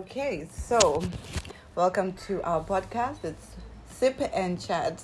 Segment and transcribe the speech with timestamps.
[0.00, 1.02] Okay, so
[1.74, 3.22] welcome to our podcast.
[3.24, 3.46] It's
[3.90, 5.02] Sip and Chat.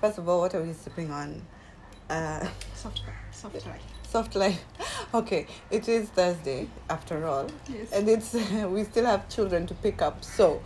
[0.00, 1.42] First of all, what are we sipping on?
[2.08, 3.82] Uh, Soft, soft life.
[4.08, 4.62] soft life.
[5.14, 7.92] Okay, it is Thursday after all, Yes.
[7.92, 8.32] and it's
[8.74, 10.24] we still have children to pick up.
[10.24, 10.62] So,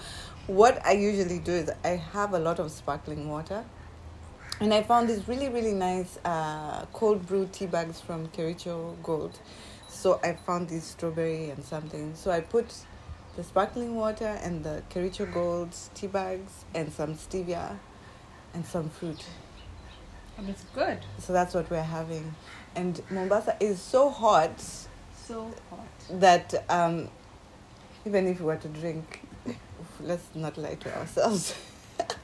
[0.47, 3.65] what I usually do is I have a lot of sparkling water,
[4.61, 9.39] and I found these really really nice uh, cold brew tea bags from Kericho Gold.
[9.89, 12.15] So I found these strawberry and something.
[12.15, 12.73] So I put
[13.37, 17.79] the sparkling water and the Kericho Gold tea bags and some stevia
[18.55, 19.25] and some fruit.
[20.39, 20.99] and it's good.
[21.19, 22.35] So that's what we're having.
[22.75, 24.61] And Mombasa is so hot
[25.27, 25.87] So hot.
[26.21, 27.09] that um,
[28.07, 29.23] even if we were to drink,
[30.01, 31.55] let's not lie to ourselves.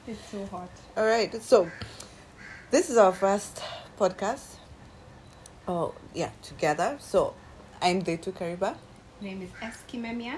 [0.07, 0.69] It's so hot.
[0.97, 1.69] All right, so
[2.71, 3.61] this is our first
[3.99, 4.55] podcast.
[5.67, 6.97] Oh, yeah, together.
[6.99, 7.35] So
[7.81, 8.75] I'm Detu Kariba,
[9.21, 10.37] My Name is Eskimemia.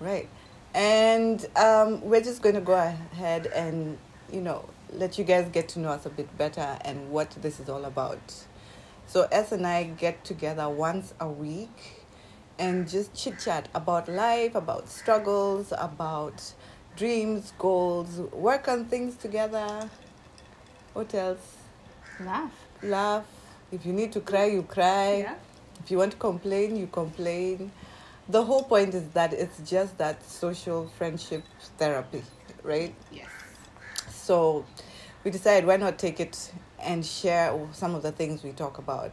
[0.00, 0.28] Right?
[0.74, 3.98] And um, we're just going to go ahead and,
[4.30, 7.60] you know, let you guys get to know us a bit better and what this
[7.60, 8.18] is all about.
[9.06, 12.04] So S and I get together once a week
[12.58, 16.52] and just chit chat about life, about struggles, about
[16.96, 19.88] dreams, goals, work on things together.
[20.92, 21.56] What else?
[22.20, 22.52] Laugh.
[22.82, 23.24] Laugh.
[23.70, 25.18] If you need to cry, you cry.
[25.18, 25.34] Yeah.
[25.82, 27.70] If you want to complain, you complain.
[28.28, 31.44] The whole point is that it's just that social friendship
[31.78, 32.22] therapy,
[32.62, 32.94] right?
[33.10, 33.26] Yes.
[34.10, 34.66] So
[35.24, 39.12] we decided why not take it and share some of the things we talk about.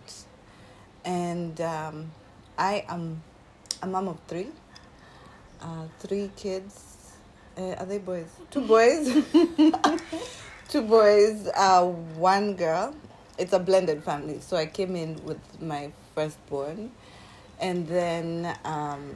[1.06, 2.12] And um,
[2.58, 3.24] I am
[3.82, 4.50] a mom of three,
[5.62, 7.14] uh, three kids.
[7.58, 8.28] Uh, are they boys?
[8.52, 9.08] Two boys.
[10.68, 12.96] Two boys, uh, one girl.
[13.38, 14.40] It's a blended family.
[14.42, 16.92] So I came in with my firstborn.
[17.60, 19.16] And then um,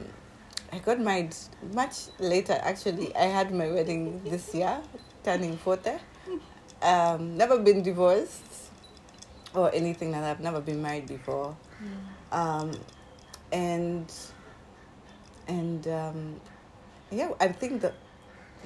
[0.72, 1.34] I got married
[1.74, 3.14] much later, actually.
[3.14, 4.80] I had my wedding this year,
[5.24, 5.90] turning 40.
[6.82, 8.70] Um, never been divorced
[9.54, 10.30] or anything like that.
[10.30, 11.56] I've never been married before.
[12.32, 12.72] Um,
[13.52, 14.10] and
[15.48, 16.40] and um,
[17.10, 17.94] yeah, I think that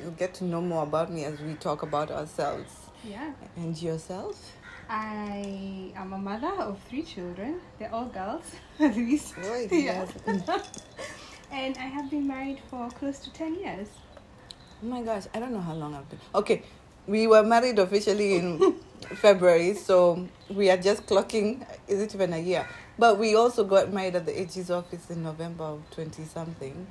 [0.00, 2.70] you'll get to know more about me as we talk about ourselves
[3.02, 3.32] Yeah.
[3.56, 4.53] and yourself.
[4.88, 7.60] I am a mother of three children.
[7.78, 8.44] They're all girls,
[8.80, 9.34] at least.
[9.38, 9.66] Yeah.
[9.70, 10.10] yes.
[11.50, 13.86] And I have been married for close to 10 years.
[14.82, 16.18] Oh my gosh, I don't know how long I've been.
[16.34, 16.62] Okay,
[17.06, 18.74] we were married officially in
[19.16, 21.64] February, so we are just clocking.
[21.86, 22.66] Is it even a year?
[22.98, 26.86] But we also got married at the AG's office in November of twenty something.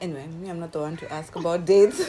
[0.00, 2.00] Anyway, me, I'm not the one to ask about dates.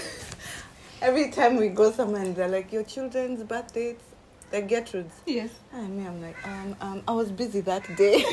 [1.02, 4.04] Every time we go somewhere, and they're like, "Your children's birth dates."
[4.52, 5.14] Like Gertrude's.
[5.26, 5.52] Yes.
[5.72, 8.24] And me, I'm like, um, um, I was busy that day.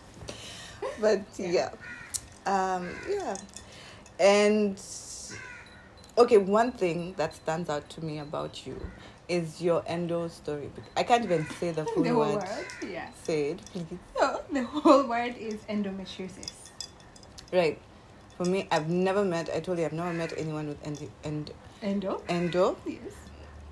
[1.00, 1.70] but yeah.
[2.44, 3.36] Um, yeah.
[4.20, 4.80] And
[6.18, 8.80] okay, one thing that stands out to me about you
[9.28, 10.70] is your endo story.
[10.96, 12.36] I can't even say the full the whole word.
[12.36, 12.66] word.
[12.88, 13.08] Yeah.
[13.24, 13.98] Say it, please.
[14.16, 16.52] So the whole word is endometriosis.
[17.52, 17.80] Right.
[18.36, 19.48] For me, I've never met.
[19.54, 20.78] I told you, I've never met anyone with.
[21.24, 21.54] Endo.
[21.82, 22.22] Endo?
[22.28, 22.76] endo.
[22.86, 23.00] Yes.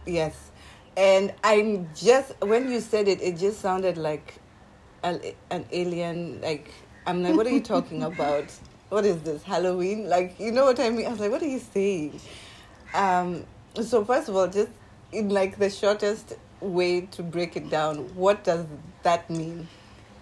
[0.07, 0.51] Yes.
[0.97, 4.35] And I'm just when you said it, it just sounded like
[5.03, 6.41] an, an alien.
[6.41, 6.71] Like
[7.07, 8.53] I'm like, what are you talking about?
[8.91, 10.09] What is this Halloween?
[10.09, 11.07] Like you know what I mean?
[11.07, 12.21] I was like, what are you saying?
[12.95, 13.45] Um.
[13.83, 14.71] So first of all, just
[15.11, 18.67] in like the shortest way to break it down, what does
[19.03, 19.67] that mean?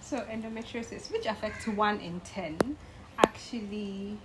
[0.00, 2.76] So endometriosis, which affects one in ten,
[3.18, 4.18] actually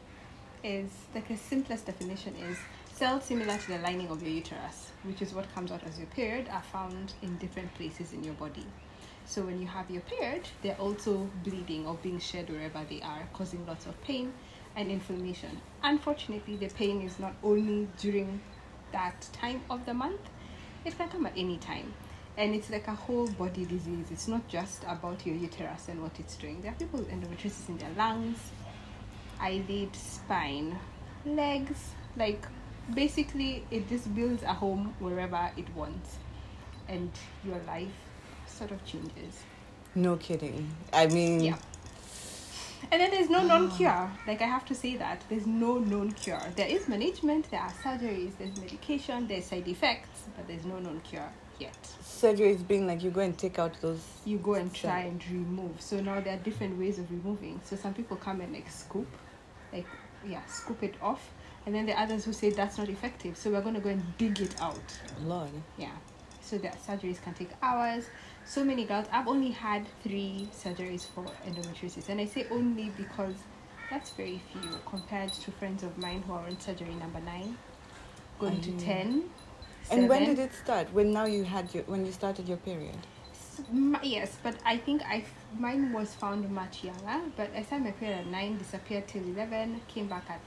[0.64, 2.58] is like the simplest definition is
[2.98, 6.08] cells similar to the lining of your uterus, which is what comes out as your
[6.08, 8.66] period, are found in different places in your body.
[9.24, 13.30] So when you have your period, they're also bleeding or being shed wherever they are,
[13.34, 14.34] causing lots of pain
[14.76, 15.62] and inflammation.
[15.84, 18.42] Unfortunately, the pain is not only during
[18.94, 20.22] that time of the month,
[20.84, 21.94] it can come at any time.
[22.36, 24.08] And it's like a whole body disease.
[24.10, 26.62] It's not just about your uterus and what it's doing.
[26.62, 28.40] There are people with endometriosis in their lungs,
[29.40, 30.80] eyelid, spine,
[31.26, 31.92] legs.
[32.16, 32.48] Like
[32.94, 36.18] basically, it just builds a home wherever it wants,
[36.88, 37.12] and
[37.44, 37.92] your life
[38.46, 39.44] sort of changes.
[39.96, 40.70] No kidding.
[40.94, 41.58] I mean, Yeah.
[42.92, 44.10] And then there's no known cure.
[44.28, 46.42] Like I have to say that there's no known cure.
[46.56, 51.02] There is management, there are surgeries, there's medication, there's side effects, but there's no known
[51.02, 51.30] cure
[51.60, 51.76] yet.
[52.02, 54.04] surgery is being like you go and take out those.
[54.26, 55.82] You go and try and remove.
[55.82, 57.60] So now there are different ways of removing.
[57.66, 59.08] So some people come and like scoop,
[59.74, 59.88] like
[60.26, 61.30] yeah, scoop it off,
[61.68, 63.36] and then the others who say that's not effective.
[63.36, 64.80] So we're gonna go and dig it out.
[65.22, 65.52] Lord.
[65.78, 65.92] Yeah.
[66.40, 68.06] So the surgeries can take hours.
[68.46, 69.06] So many girls.
[69.12, 73.36] I've only had three surgeries for endometriosis, and I say only because
[73.90, 77.58] That's very few compared to friends of mine who are on surgery number nine,
[78.38, 78.84] going to Mm.
[78.86, 79.30] 10.
[79.90, 80.92] And when did it start?
[80.94, 82.98] When now you had your when you started your period?
[84.04, 85.24] Yes, but I think I
[85.58, 87.18] mine was found much younger.
[87.38, 90.42] But I started my period at nine, disappeared till eleven, came back at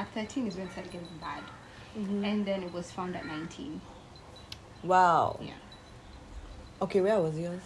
[0.00, 1.42] at thirteen is when it started getting bad,
[1.98, 2.24] Mm-hmm.
[2.24, 3.80] and then it was found at nineteen.
[4.82, 5.38] Wow.
[5.42, 5.52] Yeah.
[6.82, 7.60] Okay, where was yours?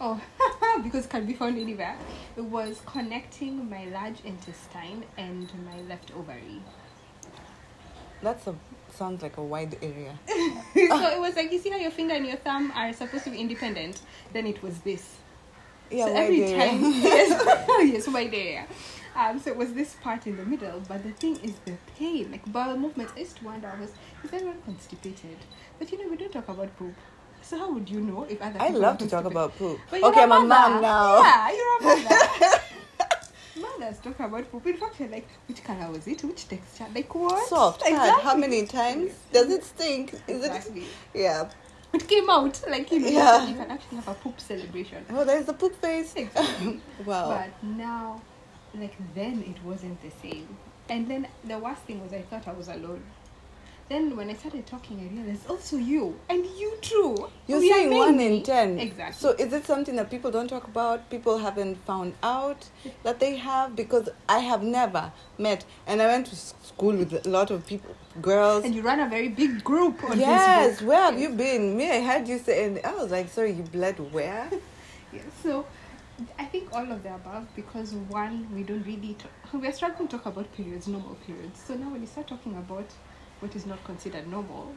[0.00, 0.20] Oh,
[0.82, 1.94] because it can be found anywhere.
[2.36, 6.60] It was connecting my large intestine and my left ovary.
[8.22, 8.54] That's a
[8.92, 10.18] sounds like a wide area.
[10.26, 10.34] so
[10.74, 13.38] it was like you see how your finger and your thumb are supposed to be
[13.38, 14.00] independent.
[14.32, 15.16] Then it was this.
[15.90, 16.70] Yeah, so every area.
[16.70, 18.66] time, yes, yes, wide area.
[19.16, 22.30] Um, so it was this part in the middle, but the thing is the pain,
[22.30, 23.12] like bowel movements.
[23.16, 23.90] I used to wonder, was
[24.24, 25.36] is everyone constipated?
[25.78, 26.94] But you know, we don't talk about poop.
[27.42, 29.80] So how would you know if other I love to talk about poop.
[29.92, 31.22] Okay, I'm a mom now.
[31.22, 32.56] Yeah, you're a mother.
[33.60, 34.66] Mothers talk about poop.
[34.66, 36.22] In fact, you're like, which color was it?
[36.22, 36.86] Which texture?
[36.94, 37.48] Like what?
[37.48, 38.22] Soft, hard.
[38.22, 39.12] How many times?
[39.32, 40.14] Does it stink?
[40.28, 40.82] Is Exactly.
[40.82, 40.86] it?
[41.14, 41.50] Yeah.
[41.92, 43.08] It came out like you know.
[43.08, 43.48] Yeah.
[43.48, 45.04] You can actually have a poop celebration.
[45.10, 46.14] Oh, there's the poop face.
[46.14, 46.80] Exactly.
[47.04, 47.28] wow.
[47.30, 48.20] But now,
[48.74, 50.48] like then, it wasn't the same.
[50.88, 53.02] And then the worst thing was I thought I was alone.
[53.90, 57.28] Then when I started talking, I realized oh, also you and you too.
[57.48, 58.78] You're We saying one in ten.
[58.78, 59.18] Exactly.
[59.18, 61.10] So is it something that people don't talk about?
[61.10, 62.68] People haven't found out
[63.02, 67.28] that they have because I have never met, and I went to school with a
[67.28, 68.64] lot of people, girls.
[68.64, 70.86] and you run a very big group on yes, Facebook.
[70.86, 71.76] where have you been?
[71.76, 74.48] Me, I heard you say, and I was like, sorry, you bled where?
[75.12, 75.24] yes.
[75.42, 75.66] so
[76.38, 80.16] I think all of the above because one, we don't really talk, we're struggling to
[80.16, 81.62] talk about periods, normal periods.
[81.66, 82.86] So now when you start talking about
[83.40, 84.74] what is not considered normal,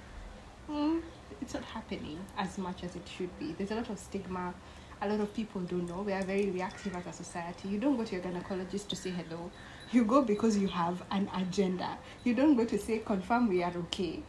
[0.69, 1.01] mm,
[1.41, 3.53] it's not happening as much as it should be.
[3.57, 4.53] There's a lot of stigma.
[5.01, 6.01] A lot of people don't know.
[6.01, 7.67] We are very reactive as a society.
[7.67, 9.51] You don't go to your gynecologist to say hello.
[9.91, 11.97] You go because you have an agenda.
[12.23, 14.23] You don't go to say confirm we are okay.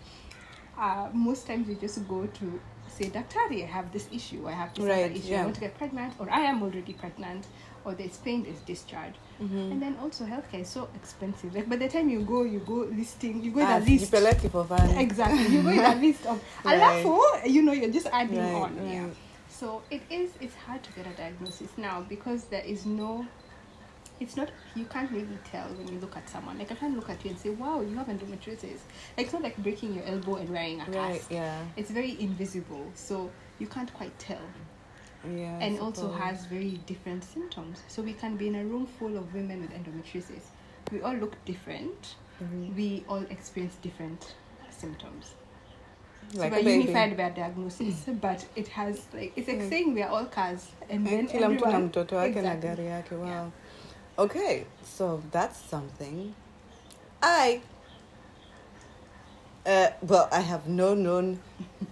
[0.77, 2.61] Uh, most times you just go to
[2.95, 5.43] say, Daktari, I have this issue, I have this Right, issue, yeah.
[5.43, 7.47] I want to get pregnant, or I am already pregnant,
[7.85, 9.15] or there's pain, there's discharge.
[9.43, 9.73] Mm-hmm.
[9.73, 11.55] And then also healthcare is so expensive.
[11.55, 14.13] Like by the time you go, you go listing, you go Ah, in a list.
[14.13, 14.89] jipeleke for fun.
[14.97, 15.47] Exactly.
[15.55, 16.81] You go in a list of Right.
[16.81, 18.77] alafu, you know, you're just adding Right, on.
[18.79, 18.95] right.
[18.95, 19.07] Yeah.
[19.49, 23.25] So it is it's hard to get a diagnosis now because there is no
[24.21, 26.59] it's not you can't really tell when you look at someone.
[26.59, 28.79] Like I can't look at you and say, Wow, you have endometriosis.
[29.17, 31.31] Like it's not like breaking your elbow and wearing a Right, cast.
[31.31, 31.63] yeah.
[31.77, 34.43] It's very invisible, so you can't quite tell.
[35.25, 35.59] Yeah.
[35.59, 37.83] I and also has very different symptoms.
[37.89, 40.43] So we can be in a room full of women with endometriosis.
[40.93, 42.17] We all look different.
[42.43, 42.75] Mhm.
[42.77, 44.35] We all experience different
[44.71, 45.35] symptoms.
[46.35, 49.69] like so we're unified by a diagnosis, but it has like it's like Mm.
[49.69, 52.53] saying we are all cars, and then And kila mtu na everyone- mtoto wake na
[52.55, 53.17] Exactly.
[53.19, 53.49] wow Yeah.
[54.19, 56.35] Okay so that's something.
[57.23, 57.63] I
[59.67, 61.41] uh, well i have no known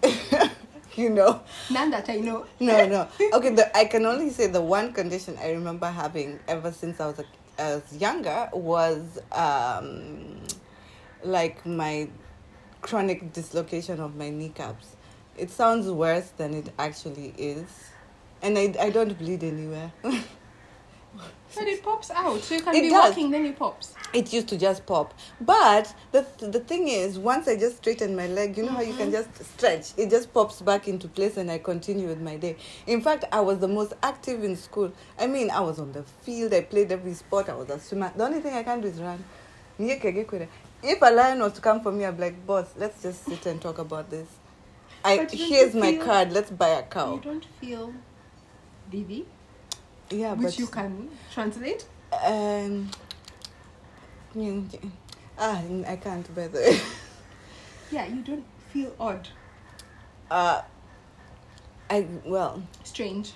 [0.95, 1.41] you know.
[1.71, 2.47] None that I know.
[2.61, 3.09] no no.
[3.33, 7.07] Okay the, i can only say the one condition i remember having ever since i
[7.07, 7.25] was a,
[7.59, 10.43] I was younger was um
[11.25, 12.09] like my
[12.83, 14.97] chronic dislocation of my kneecaps.
[15.39, 17.65] It sounds worse than it actually is.
[18.43, 19.93] And i, I don't bleed anywhere
[21.55, 23.11] But it pops out, so you can It be does.
[23.11, 23.95] walking, then it pops.
[24.15, 25.13] it used to just pop.
[25.41, 28.95] But the the thing is once i just straighten my leg you know how you
[28.95, 29.33] can mm-hmm.
[29.35, 29.93] just stretch?
[29.99, 32.57] It just pops back into place and i continue with my day.
[32.87, 34.93] In fact i was the most active in school.
[35.19, 36.55] I mean i was on the field.
[36.55, 37.49] I played every sport.
[37.51, 38.13] I was a swimmer.
[38.17, 39.23] The only thing i can do is run.
[39.79, 43.47] If a lion was to come for me i'd be like boss let's just sit
[43.47, 44.29] and talk about this.
[45.05, 46.33] I here's my feel- card.
[46.33, 47.15] Let's buy a cow.
[47.15, 47.93] You don't feel
[48.93, 49.25] DV,
[50.13, 51.87] yeah which but you can translate.
[52.25, 52.91] um
[55.39, 56.81] ah i can't by the way.
[57.93, 59.29] Yeah, you don't feel odd,
[60.31, 60.63] Uh,
[61.91, 63.33] I well, strange.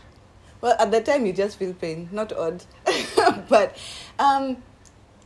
[0.62, 2.64] well at the time you just feel pain, not odd,
[3.50, 3.76] but
[4.18, 4.56] um,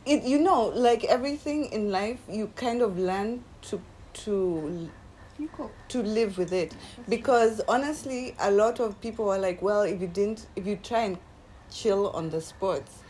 [0.05, 3.79] it you know like everything in life you kind of learn to
[4.25, 4.89] to
[5.87, 6.75] to live with it.
[7.07, 11.03] Because honestly a lot of people are like well if you didn't if you try
[11.03, 11.17] and
[11.71, 13.03] chill on the sports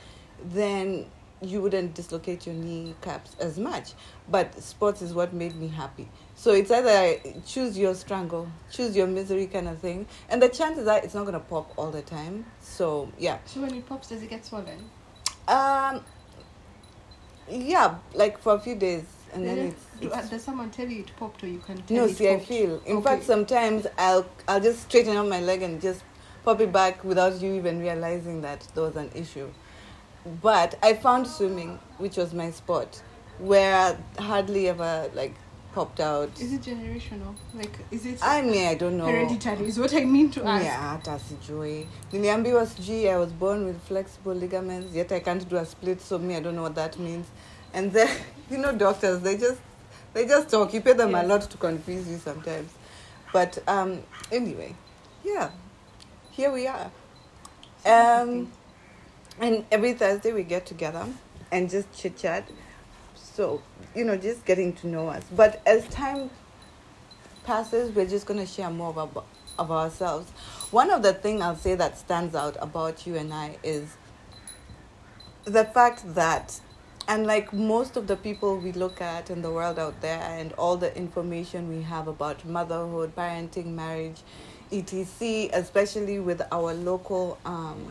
[0.43, 1.05] then
[1.43, 3.93] you wouldn't dislocate your kneecaps as much.
[4.29, 6.07] But sports is what made me happy.
[6.35, 10.05] So it's either choose your strangle choose your misery kind of thing.
[10.29, 12.45] And the chances are it's not going to pop all the time.
[12.61, 13.39] So yeah.
[13.45, 14.89] So when it pops, does it get swollen?
[15.47, 16.03] um
[17.49, 19.03] yeah like for a few days
[19.33, 21.97] and then it's, it's uh, does someone tell you it popped, or you can tell
[21.97, 22.81] No, it see, I feel.
[22.85, 23.03] In Okay.
[23.03, 26.03] fact, sometimes I'll I'll just straighten up my leg and just
[26.43, 29.49] pop back without you even realizing that there was an issue.
[30.41, 33.01] but I found swimming, which was my sport,
[33.39, 35.33] where I hardly ever like
[35.73, 36.29] popped out.
[36.39, 37.33] Is it generational?
[37.55, 39.05] Like, is it I mean, I don't know.
[39.05, 39.65] hereditary?
[39.65, 40.65] Is what I mean to ask.
[40.65, 41.87] Yeah, hata sijui.
[42.13, 46.19] Niliambiwa sijui I was born with flexible ligaments, yet I can't do a split, so
[46.19, 47.25] me, I don't know what that means.
[47.73, 48.09] And then,
[48.51, 49.59] you know, doctors, they just,
[50.13, 50.73] they just talk.
[50.73, 52.69] You pay them a lot to confuse you sometimes.
[53.33, 54.75] But um, anyway,
[55.23, 55.51] yeah,
[56.31, 56.91] here we are.
[57.85, 58.51] Um,
[59.39, 61.05] and every Thursday we get together
[61.51, 62.49] and just chit chat.
[63.15, 63.61] So,
[63.95, 65.23] you know, just getting to know us.
[65.35, 66.29] But as time
[67.43, 69.23] passes, we're just going to share more our,
[69.59, 70.29] of ourselves.
[70.71, 73.97] One of the things I'll say that stands out about you and I is
[75.43, 76.61] the fact that,
[77.07, 80.77] unlike most of the people we look at in the world out there and all
[80.77, 84.21] the information we have about motherhood, parenting, marriage,
[84.71, 87.87] etc., especially with our local, um,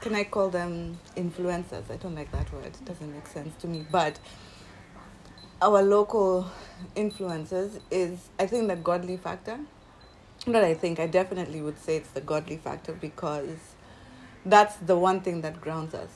[0.00, 1.90] can I call them influencers?
[1.90, 3.86] I don't like that word, it doesn't make sense to me.
[3.90, 4.18] But
[5.60, 6.50] our local
[6.94, 9.58] influencers is, I think, the godly factor.
[10.46, 13.58] Not I think, I definitely would say it's the godly factor because
[14.46, 16.10] that's the one thing that grounds us.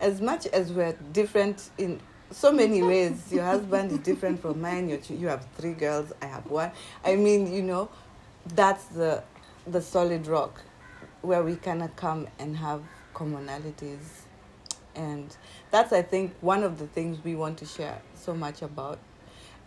[0.00, 2.00] As much as we're different in
[2.30, 4.88] so many ways, your husband is different from mine.
[5.08, 6.70] You have three girls, I have one.
[7.04, 7.88] I mean, you know,
[8.46, 9.22] that's the
[9.66, 10.62] the solid rock
[11.22, 12.82] where we kind of come and have
[13.14, 14.22] commonalities,
[14.94, 15.36] and
[15.70, 18.98] that's I think one of the things we want to share so much about.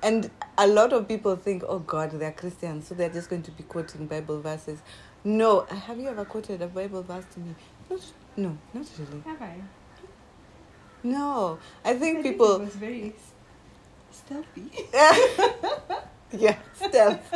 [0.03, 0.29] And
[0.59, 3.63] a lot of people think, oh God, they're Christians, so they're just going to be
[3.63, 4.79] quoting Bible verses.
[5.23, 7.55] No, have you ever quoted a Bible verse to me?
[7.89, 7.99] Not,
[8.37, 9.21] no, not really.
[9.25, 9.55] Have I?
[11.03, 12.55] No, I think I people.
[12.57, 13.15] it was very
[14.11, 14.71] stealthy.
[16.31, 17.33] yeah, stealth.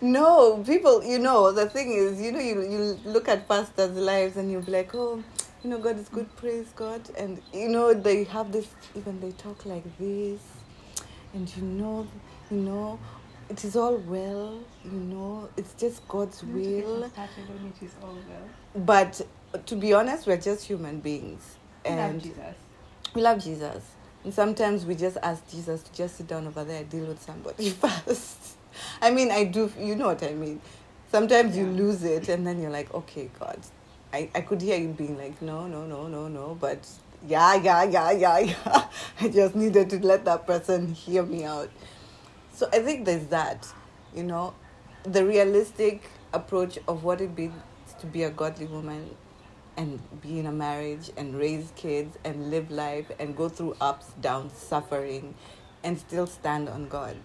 [0.00, 4.36] No, people, you know, the thing is, you know, you, you look at pastors' lives
[4.36, 5.22] and you'll be like, oh,
[5.62, 7.02] you know, God is good, praise God.
[7.18, 8.66] And, you know, they have this,
[8.96, 10.40] even they talk like this.
[11.34, 12.06] And, you know,
[12.50, 12.98] you know,
[13.50, 17.04] it is all well, you know, it's just God's Not will.
[17.04, 18.84] us started on it is all well.
[18.86, 19.20] But
[19.66, 21.56] to be honest, we're just human beings.
[21.84, 22.56] And We love Jesus.
[23.14, 23.84] we love Jesus.
[24.24, 27.20] And sometimes we just ask Jesus to just sit down over there and deal with
[27.22, 27.70] somebody
[28.06, 28.56] first.
[29.02, 30.60] I mean, I do, you know what I mean.
[31.10, 33.58] Sometimes you lose it and then you're like, okay, God.
[34.12, 36.56] I, I could hear you being like, no, no, no, no, no.
[36.60, 36.88] But
[37.26, 38.84] yeah, yeah, yeah, yeah, yeah.
[39.20, 41.70] I just needed to let that person hear me out.
[42.52, 43.66] So I think there's that,
[44.14, 44.54] you know,
[45.04, 47.54] the realistic approach of what it means
[48.00, 49.10] to be a godly woman
[49.76, 54.08] and be in a marriage and raise kids and live life and go through ups,
[54.20, 55.34] downs, suffering,
[55.82, 57.16] and still stand on God.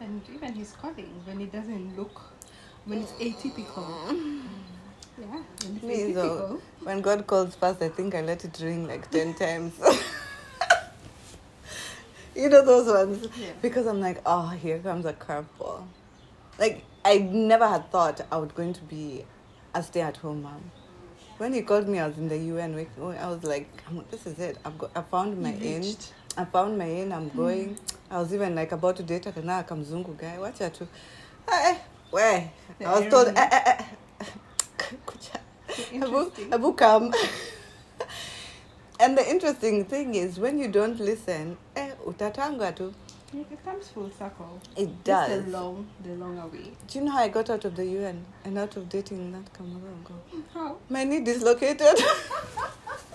[0.00, 2.20] And even his calling, when it doesn't look,
[2.84, 3.86] when it's atypical.
[4.08, 4.42] Mm.
[5.18, 6.60] Yeah, when it's atypical.
[6.82, 9.74] when God calls first, I think I let it ring like 10 times.
[12.34, 13.28] you know those ones?
[13.38, 13.52] Yeah.
[13.62, 15.84] Because I'm like, oh, here comes a curveball.
[16.58, 19.24] Like, I never had thought I was going to be
[19.74, 20.70] a stay at home mom.
[21.38, 22.74] When he called me, I was in the UN.
[22.74, 23.68] I was like,
[24.10, 24.58] this is it.
[24.64, 26.12] I've got, I found my reached.
[26.36, 27.12] I found my in.
[27.12, 27.78] I'm going.
[28.10, 30.38] I was even like about to date a kana kamzungu guy.
[30.38, 30.88] Watch you to.
[31.48, 31.76] Eh,
[32.10, 32.50] where?
[32.84, 33.28] I was told.
[33.28, 33.84] Eh, eh, eh.
[36.02, 36.30] Abu.
[36.52, 37.12] Abu come.
[39.00, 42.92] and the interesting thing is when you don't listen, eh, utatanga tu.
[43.32, 44.60] It comes full circle.
[44.76, 45.44] It does.
[45.44, 46.70] the long, the longer way.
[46.86, 49.52] Do you know how I got out of the UN and out of dating that
[49.52, 50.04] Cameroon?
[50.52, 50.76] How?
[50.88, 51.98] My knee dislocated.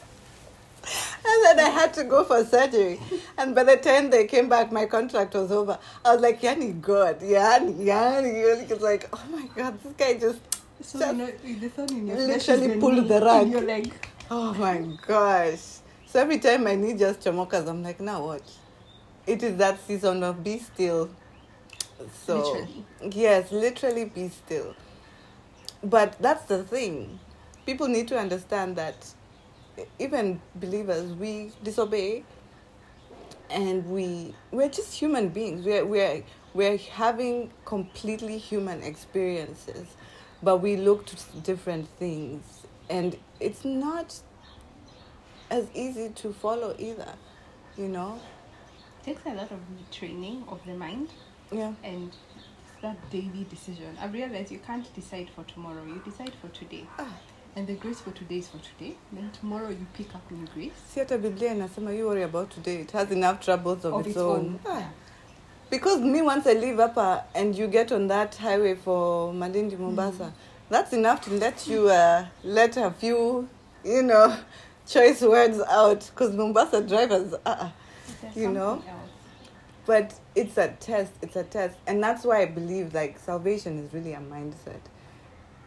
[1.25, 2.99] and then I had to go for surgery.
[3.37, 5.77] And by the time they came back, my contract was over.
[6.03, 8.69] I was like, Yani, God, Yani, Yani.
[8.69, 10.39] It's like, oh my God, this guy just,
[10.81, 13.49] So Just you know, the thorn in your literally pulled the rug.
[13.51, 13.93] Your leg.
[14.31, 15.79] oh my gosh.
[16.07, 18.41] So every time my knee just chomokas, I'm like, now what?
[19.27, 21.09] It is that season of be still.
[22.25, 22.85] So, Literally.
[23.11, 24.75] yes, literally be still.
[25.83, 27.19] But that's the thing.
[27.65, 29.13] People need to understand that
[29.99, 32.23] even believers, we disobey
[33.49, 35.65] and we we're just human beings.
[35.65, 39.87] We're we're we're having completely human experiences,
[40.41, 44.19] but we look to different things, and it's not
[45.49, 47.13] as easy to follow either.
[47.77, 48.19] You know,
[49.01, 49.59] it takes a lot of
[49.91, 51.09] training of the mind
[51.51, 51.73] yeah.
[51.83, 52.15] and
[52.81, 53.97] that daily decision.
[53.99, 55.83] I realize you can't decide for tomorrow.
[55.85, 56.85] You decide for today.
[56.97, 57.13] Ah.
[57.59, 58.95] And the grace for today is for today.
[59.11, 60.71] Then tomorrow you pick up new grace.
[60.93, 62.75] Si hata Biblia inasema you worry about today.
[62.81, 64.39] It has enough troubles of, Of its, its own.
[64.39, 64.59] own.
[64.65, 64.83] Ah.
[65.69, 70.31] Because me, once I leave Upper and you get on that highway for Malindi, Mombasa,
[70.69, 73.49] that's enough to let you uh, let a few,
[73.83, 74.37] you know,
[74.87, 77.69] choice words out because Mombasa drivers, uh,
[78.37, 78.71] You know?
[78.87, 79.09] else.
[79.85, 81.11] but it's a test.
[81.21, 84.79] It's a test, and that's why I believe like salvation is really a mindset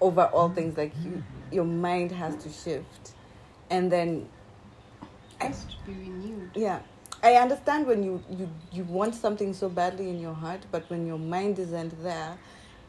[0.03, 0.77] over all things.
[0.77, 3.13] Like you, your mind has to shift,
[3.71, 4.29] and then
[5.39, 6.51] Has to be renewed.
[6.55, 6.81] yeah.
[7.25, 11.07] I understand when you, you, you want something so badly in your heart, but when
[11.07, 12.37] your mind isn't there,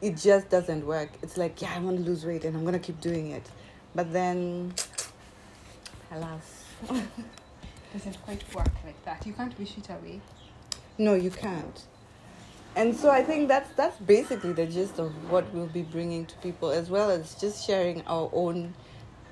[0.02, 1.10] it just doesn't work.
[1.22, 3.48] It's like, yeah, I want to lose weight and I'm going to keep doing it.
[3.94, 4.74] But then,
[6.12, 6.64] alas.
[7.94, 9.24] Doesn't quite work like that.
[9.28, 10.20] You can't wish it away.
[10.98, 11.84] No, you can't.
[12.76, 16.36] And so I think that's that's basically the gist of what we'll be bringing to
[16.38, 18.74] people, as well as just sharing our own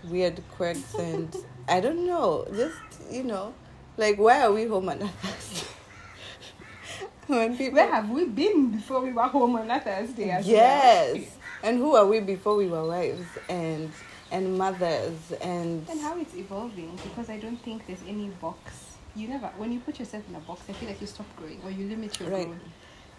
[0.04, 1.36] weird quirks and
[1.68, 2.78] I don't know, just
[3.10, 3.54] you know,
[3.98, 5.68] like why are we home on Thursday?
[7.28, 11.16] when people Where have we been before we were home on a Thursday as yes,
[11.18, 11.26] well?
[11.64, 13.92] and who are we before we were wives and
[14.32, 18.88] and mothers and And how it's evolving because I don't think there's any box.
[19.16, 21.60] You never, when you put yourself in a box, I feel like you stop growing
[21.66, 22.46] or you limit your Right.
[22.48, 22.60] growth.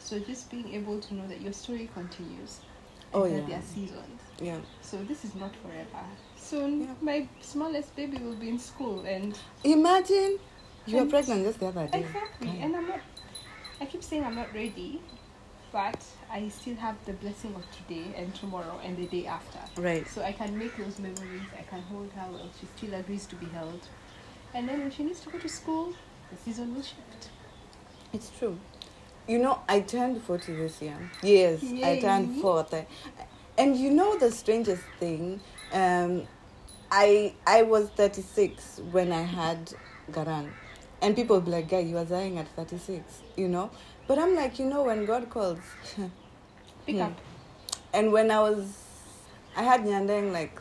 [0.02, 2.61] So just being able to know that your story continues.
[3.14, 3.47] Oh, and Oh, that yeah.
[3.49, 4.21] there are seasons.
[4.40, 4.59] yeah.
[4.82, 6.04] So this is not forever.
[6.37, 6.94] Soon, Yeah.
[7.00, 10.38] my smallest baby will be in school, and Imagine
[10.87, 12.00] you were pregnant just the other day.
[12.00, 12.47] exactly.
[12.49, 12.64] Kind.
[12.64, 13.00] And I'm not.
[13.80, 15.00] I keep saying I'm not ready,
[15.71, 19.61] but I still have the blessing of today and tomorrow and the day after.
[19.80, 20.06] Right.
[20.09, 21.49] So I can make those memories.
[21.59, 22.50] I can hold her well.
[22.61, 23.80] She still agrees to be held.
[24.54, 25.94] And then when she needs to go to school,
[26.30, 27.30] the season will shift.
[28.12, 28.59] It's true.
[29.26, 30.97] You know, I turned 40 this year.
[31.23, 32.85] Yes, I turned 40.
[33.57, 35.41] And you know the strangest thing?
[35.73, 36.26] Um,
[36.91, 39.75] I I was 36 when I had
[40.11, 40.50] Garang.
[41.00, 43.71] And people would be like, guy, you were dying at 36, you know?
[44.07, 45.59] But I'm like, you know, when God calls.
[46.87, 47.02] Pick Hmm.
[47.02, 47.21] up.
[47.93, 48.75] and when I was,
[49.57, 50.59] I had Nyandeng like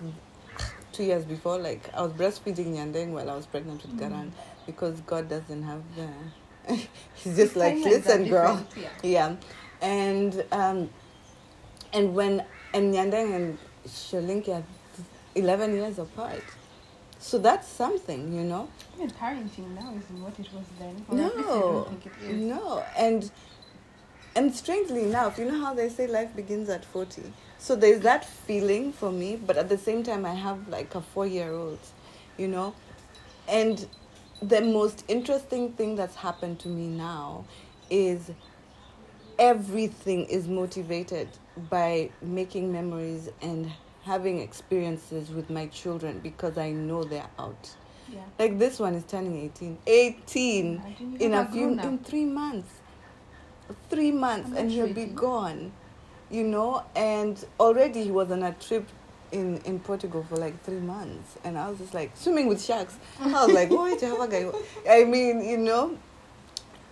[0.92, 4.32] two years before, like I was breastfeeding Nyandeng while I was pregnant with Garang
[4.68, 6.08] because God doesn't have the.
[7.16, 8.66] He's just like, listen, girl.
[8.76, 8.90] Yeah.
[9.04, 9.36] Yeah,
[9.82, 10.90] and um,
[11.94, 13.58] and when and Nyandeng and
[13.88, 14.64] Sholinki are
[15.36, 16.44] eleven years apart,
[17.20, 18.70] so that's something, you know.
[18.96, 21.06] Even parenting now isn't what it was then.
[21.08, 22.38] Or No, don't think it is.
[22.38, 23.32] no, and
[24.36, 27.34] and strangely enough, you know how they say life begins at forty.
[27.58, 31.02] So there's that feeling for me, but at the same time, I have like a
[31.02, 31.80] four-year-old,
[32.38, 32.74] you know,
[33.48, 33.88] and
[34.42, 37.46] the most interesting thing that's happened to me now
[37.90, 38.32] is
[39.38, 41.28] everything is motivated
[41.70, 43.72] by making memories and
[44.04, 47.76] having experiences with my children because I know they're out.
[48.12, 48.20] Yeah.
[48.40, 49.78] Like this one is turning 18.
[49.86, 52.70] 18 in a few in 3 months.
[53.90, 55.72] 3 months and he'll be gone.
[56.30, 58.88] You know, and already he was on a trip
[59.32, 62.98] in in Portugal for like 3 months and I was just like swimming with sharks.
[63.20, 64.52] I was like, "Why Jehovah guy?"
[64.90, 65.98] I mean, you know,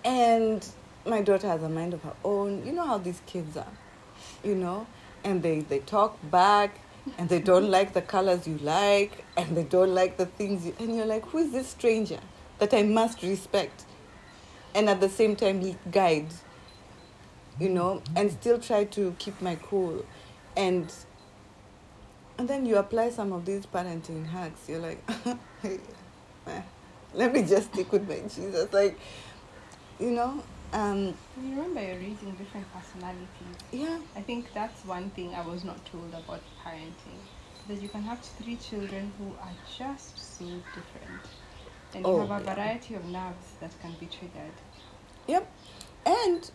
[0.04, 0.66] and
[1.06, 2.66] my daughter has a mind of her own.
[2.66, 3.74] You know how these kids are,
[4.44, 4.88] you know,
[5.24, 6.80] and they they talk back
[7.18, 10.76] and they don't like the colors you like and they don't like the things you,
[10.80, 12.20] and you're like, who is this stranger
[12.60, 13.86] that I must respect,
[14.76, 16.28] and at the same time guide,
[17.60, 20.06] you know, and still try to keep my cool,
[20.56, 20.92] and.
[22.40, 24.62] And then you apply some of these parenting hacks.
[24.70, 25.04] You're like,
[27.14, 28.72] let me just stick with my Jesus.
[28.72, 28.98] Like,
[30.00, 33.58] you know, um, You remember you're raising different personalities.
[33.74, 37.20] yeah, I think that's one thing I was not told about parenting.
[37.68, 41.22] That you can have three children who are just so different.
[41.94, 42.56] And you Oh, have a yeah.
[42.56, 44.54] variety of nerves that can be triggered.
[45.28, 45.46] yep,
[46.06, 46.50] and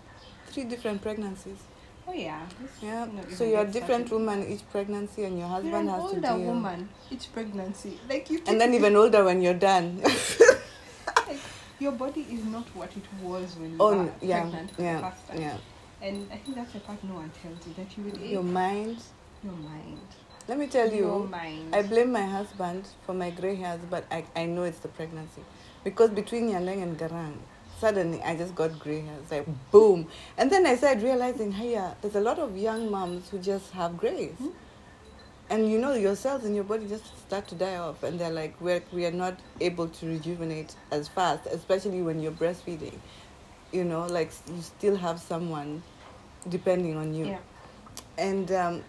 [0.46, 1.58] three different pregnancies.
[2.06, 2.46] Oh yeah.
[2.82, 4.26] Yeah, so you're a different started.
[4.26, 6.38] woman each pregnancy, and your husband an has to older deal.
[6.38, 7.98] woman each pregnancy.
[8.08, 10.00] Like you And then even older when you're done.
[10.02, 11.40] like,
[11.78, 14.82] your body is not what it was when you oh, were yeah, pregnant for the
[14.82, 15.40] yeah, first time.
[15.40, 15.56] yeah.
[16.02, 18.98] And I think that's the part no one tells you that you will Your mind.
[19.42, 20.00] your mind.
[20.46, 21.74] Let me tell Your you, mind.
[21.74, 25.42] I blame my husband for my gray hairs, but I, I know it's the pregnancy.
[25.82, 27.36] Because between Nyandeng and Garang,
[27.78, 30.08] suddenly I just got gray hairs, like boom.
[30.38, 33.70] And then I started realizing, hey, yeah, there's a lot of young moms who just
[33.72, 34.32] have grays.
[34.32, 34.48] Hmm?
[35.50, 38.30] And you know, your cells in your body just start to die off, and they're
[38.30, 42.98] like, we're, we are not able to rejuvenate as fast, especially when you're breastfeeding.
[43.70, 45.82] You know, like you still have someone
[46.48, 47.26] depending on you.
[47.26, 47.38] Yeah.
[48.16, 48.84] And um,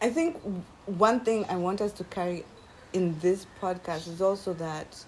[0.00, 0.40] I think
[0.86, 2.44] one thing I want us to carry
[2.92, 5.04] in this podcast is also that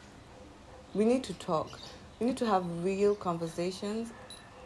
[0.95, 1.79] we need to talk.
[2.21, 4.11] We need to have real conversations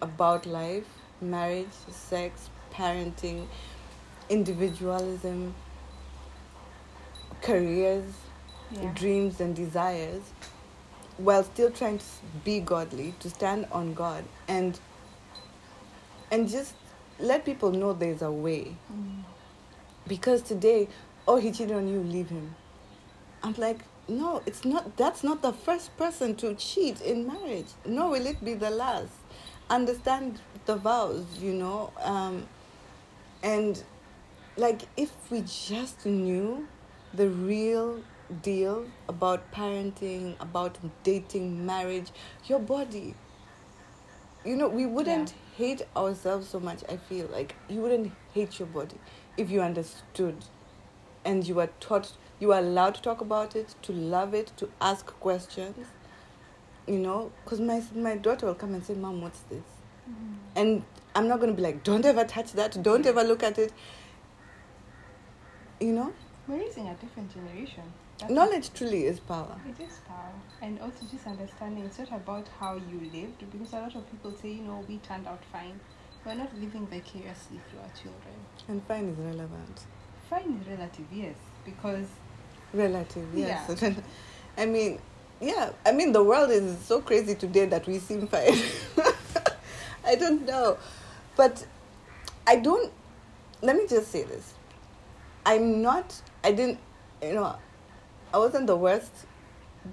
[0.02, 0.84] about life,
[1.20, 3.46] marriage, sex, parenting,
[4.28, 5.54] individualism,
[7.40, 8.04] careers,
[8.70, 8.92] Yeah.
[8.94, 10.22] dreams and desires
[11.16, 12.04] while still trying to
[12.44, 14.78] be godly to stand on god and
[16.30, 16.74] and just
[17.18, 19.24] let people know there's a way Mm.
[20.06, 20.86] because today
[21.26, 22.54] oh he cheated on you leave him
[23.42, 27.68] i'm like no it's not that's not the first person to cheat in marriage.
[27.86, 29.12] Nor will it be the last.
[29.70, 32.46] Understand the vows you know um,
[33.42, 33.82] and
[34.56, 36.66] like if we just knew
[37.14, 38.00] the real
[38.42, 42.10] deal about parenting about dating marriage
[42.46, 43.14] your body
[44.44, 47.26] you know we wouldn't hate ourselves so much i feel.
[47.26, 48.96] Like you wouldn't hate your body
[49.36, 50.36] if you understood
[51.24, 54.68] and you were taught you are allowed to talk about it to love it to
[54.80, 55.76] ask questions
[56.86, 59.62] you know because my my daughter will come and say mom what's this
[60.08, 60.36] Mm.
[60.56, 60.82] and
[61.14, 63.72] i'm not going to be like don't ever touch that don't ever look at it
[65.80, 66.12] you know
[66.46, 67.82] We're raising a different generation.
[68.18, 70.32] That's knowledge truly is power It is power.
[70.62, 74.32] And also just understanding it's not about how you lived because a lot of people
[74.32, 75.78] say, you know, we turned out fine.
[76.24, 78.34] We're not living vicariously through our children.
[78.68, 79.84] and fine is relevant
[80.30, 82.06] Fine is relative, yes, because
[82.72, 83.94] relative yes Yeah.
[84.58, 84.98] i mean
[85.40, 88.58] yeah i mean the world is so crazy today that we seem fine
[90.04, 90.76] i don't know
[91.36, 91.66] but
[92.46, 92.92] i don't
[93.62, 94.54] let me just say this
[95.46, 96.78] i'm not i didn't
[97.22, 97.56] you know
[98.34, 99.12] i wasn't the worst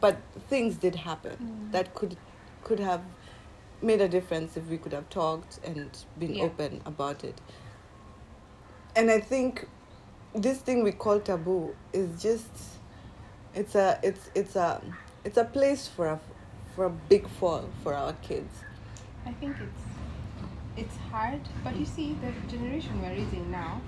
[0.01, 0.17] but
[0.49, 1.71] things did happen Mm.
[1.71, 2.17] that could
[2.63, 3.01] could have
[3.81, 6.43] made a difference if we could have talked and been Yeah.
[6.43, 7.39] open about it
[8.95, 9.67] and i think
[10.35, 12.49] this thing we call taboo is just
[13.53, 14.81] it's a it's it's a
[15.23, 16.19] it's a place for a
[16.75, 18.53] for a big fall for our kids
[19.25, 19.81] I think it's
[20.77, 21.39] it's hard.
[21.63, 23.81] But you see, the generation we're raising now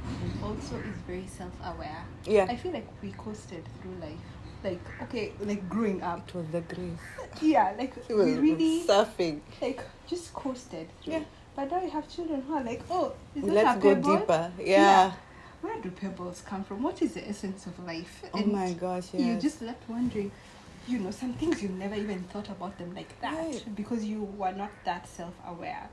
[0.43, 2.05] also is very self-aware.
[2.25, 4.27] yeah I feel like we coasted through life.
[4.63, 6.27] Like okay, like growing up.
[6.27, 11.13] it was the grace Yeah, like we really surfing like just coasted through.
[11.13, 11.23] Yeah.
[11.55, 14.51] But now you have children who are like, oh, is that let's a go deeper
[14.59, 14.65] yeah.
[14.65, 15.11] Yeah.
[15.61, 16.83] Where do pebbles come from?
[16.83, 18.23] What is the essence of life?
[18.33, 19.21] oh my gosh yes.
[19.27, 20.31] You just left wondering,
[20.87, 23.63] you know, some things you never even thought about them like that Right.
[23.75, 25.89] because you were not that self-aware,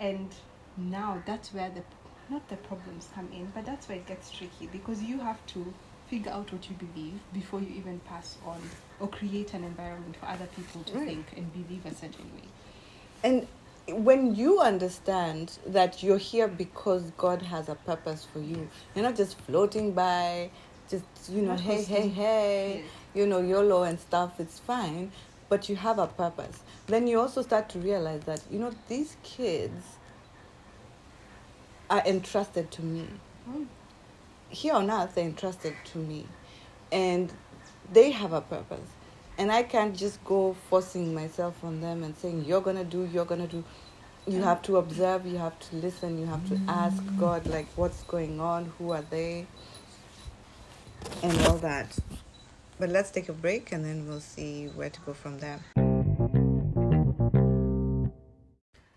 [0.00, 0.28] and
[0.76, 1.82] now that's where the
[2.30, 5.74] not the problems come in, but that's where it gets tricky because you have to
[6.08, 8.60] figure out what you believe before you even pass on
[8.98, 11.06] or create an environment for other people to Right.
[11.06, 12.48] think and believe a certain way.
[13.22, 13.46] And
[13.88, 19.16] when you understand that you're here because God has a purpose for you, you're not
[19.16, 20.50] just floating by,
[20.88, 25.12] just, you know, hey, hey, hey, you know, YOLO and stuff, it's fine,
[25.48, 26.60] but you have a purpose.
[26.86, 29.84] Then you also start to realize that, you know, these kids
[31.90, 33.06] are entrusted to me.
[33.48, 33.66] Oh,
[34.48, 36.26] Here on earth, they're entrusted to me.
[36.90, 37.32] And
[37.92, 38.88] they have a purpose.
[39.36, 43.24] And I can't just go forcing myself on them and saying, you're to do, you're
[43.24, 43.64] to do.
[44.26, 48.04] You have to observe, you have to listen, you have to ask God, like, what's
[48.04, 49.46] going on, who are they,
[51.22, 51.98] and all that.
[52.78, 55.60] But let's take a break and then we'll see where to go from there.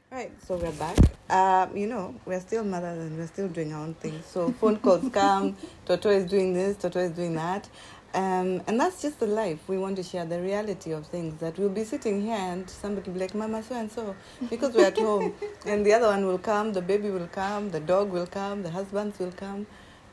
[0.10, 0.97] Right, so we're back.
[1.30, 4.21] Um, you know, we're still mothers and we're still doing our own thing.
[4.26, 7.69] So phone calls come, Toto is doing this, Toto is doing that.
[8.13, 9.60] Um, and that's just the life.
[9.67, 13.10] We want to share the reality of things that we'll be sitting here and somebody
[13.10, 14.15] will be like, Mama, so and so,
[14.50, 15.34] because we're at home.
[15.65, 18.72] And the other one will come, the baby will come, the dog will come, the
[18.72, 19.67] husbands will come.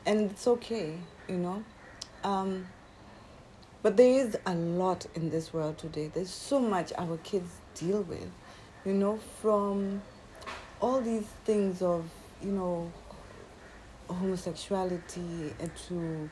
[0.05, 1.63] And it's okay, you know.
[2.23, 2.67] Um,
[3.81, 6.11] but there is a lot in this world today.
[6.13, 8.29] There's so much our kids deal with,
[8.83, 10.01] you know, from
[10.81, 12.05] all these things of,
[12.43, 12.91] you know,
[14.07, 15.53] homosexuality
[15.87, 16.29] to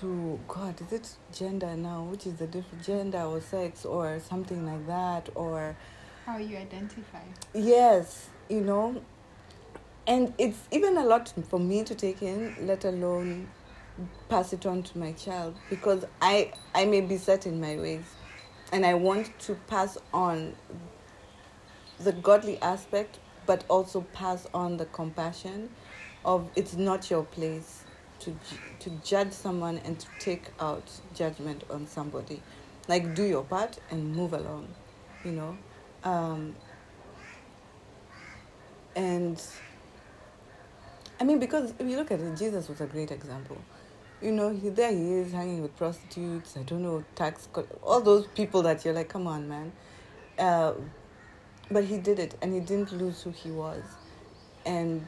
[0.00, 2.04] to God, is it gender now?
[2.04, 5.76] Which is the different gender or sex or something like that or
[6.24, 7.22] how you identify.
[7.52, 9.02] Yes, you know,
[10.06, 13.48] and it's even a lot for me to take in, let alone
[14.28, 18.04] pass it on to my child because I I may be set in my ways,
[18.72, 20.54] and I want to pass on
[21.98, 25.70] the godly aspect, but also pass on the compassion
[26.24, 27.81] of it's not your place
[28.22, 28.34] to
[28.80, 30.82] to judge someone and to take out
[31.14, 32.42] judgment on somebody,
[32.88, 34.68] like do your part and move along,
[35.24, 35.56] you know.
[36.04, 36.54] Um,
[38.96, 39.40] and
[41.20, 43.58] I mean, because if you look at it, Jesus was a great example.
[44.20, 47.48] You know, he, there he is hanging with prostitutes, I don't know, tax,
[47.82, 49.72] all those people that you're like, come on, man.
[50.38, 50.74] Uh,
[51.70, 53.82] but he did it and he didn't lose who he was.
[54.64, 55.04] And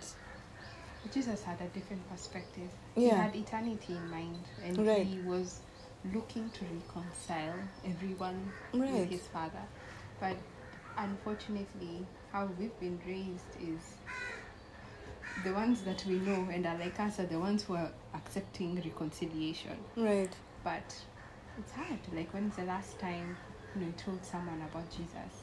[1.13, 2.69] Jesus had a different perspective.
[2.95, 5.07] He had eternity in mind, and Right.
[5.07, 5.61] he was
[6.13, 8.93] looking to reconcile everyone Right.
[8.93, 9.63] with his father.
[10.21, 10.37] But
[10.97, 13.97] unfortunately, how we've been raised is
[15.43, 18.77] the ones that we know and are like us are the ones who are accepting
[18.77, 19.77] reconciliation.
[19.97, 20.33] Right.
[20.63, 20.97] But
[21.59, 21.99] it's hard.
[22.13, 23.37] Like, when's the last time
[23.75, 25.43] you know you told someone about Jesus,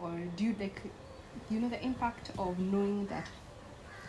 [0.00, 0.80] or do you like,
[1.48, 3.26] you know, the impact of knowing that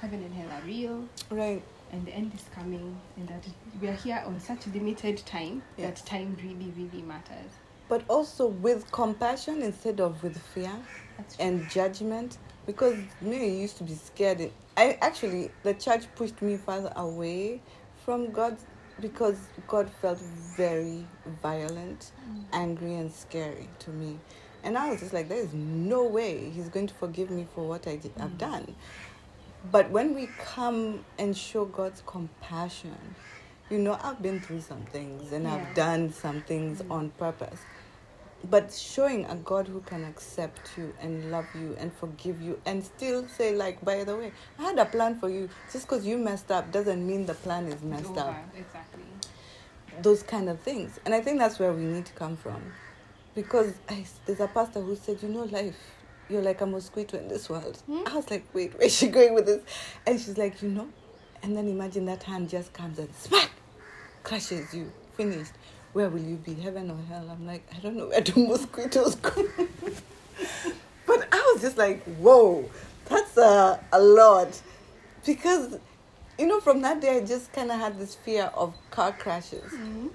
[0.01, 1.61] heaven and hell are real Right.
[1.91, 3.45] and the end is coming, and that
[3.79, 6.01] we are here on such limited time Yes.
[6.01, 7.51] that time really, really matters.
[7.87, 10.71] But also with compassion instead of with fear
[11.39, 12.37] and judgment.
[12.65, 14.51] Because me, I used to be scared.
[14.77, 17.61] I actually, the church pushed me further away
[18.05, 18.57] from God
[18.99, 22.45] because God felt very violent, Mm.
[22.53, 24.19] angry, and scary to me.
[24.63, 27.67] And I was just like, there is no way He's going to forgive me for
[27.67, 28.37] what I did, I've Mm.
[28.37, 28.75] done.
[29.69, 32.97] But when we come and show God's compassion,
[33.69, 35.55] you know, I've been through some things and Yeah.
[35.55, 36.91] I've done some things Mm.
[36.91, 37.59] on purpose.
[38.49, 42.83] But showing a God who can accept you and love you and forgive you and
[42.83, 45.47] still say, like, by the way, I had a plan for you.
[45.71, 48.19] Just because you messed up doesn't mean the plan is messed over.
[48.21, 48.35] up.
[48.57, 49.03] Exactly.
[50.01, 50.99] Those kind of things.
[51.05, 52.73] And I think that's where we need to come from.
[53.35, 55.77] Because I, there's a pastor who said, you know, life,
[56.31, 57.77] you're like a mosquito in this world.
[57.85, 58.03] Hmm?
[58.07, 59.61] I was like, wait, where's she going with this?
[60.05, 60.87] And she's like, you know,
[61.43, 63.51] and then imagine that hand just comes and smack,
[64.23, 65.51] crushes you, finished.
[65.93, 67.27] Where will you be, heaven or hell?
[67.29, 69.31] I'm like, I don't know where do mosquitoes go.
[71.05, 72.69] but I was just like, whoa,
[73.05, 74.61] that's a, a lot.
[75.25, 75.77] Because,
[76.39, 79.71] you know, from that day, I just kind of had this fear of car crashes.
[79.73, 80.11] Mhm.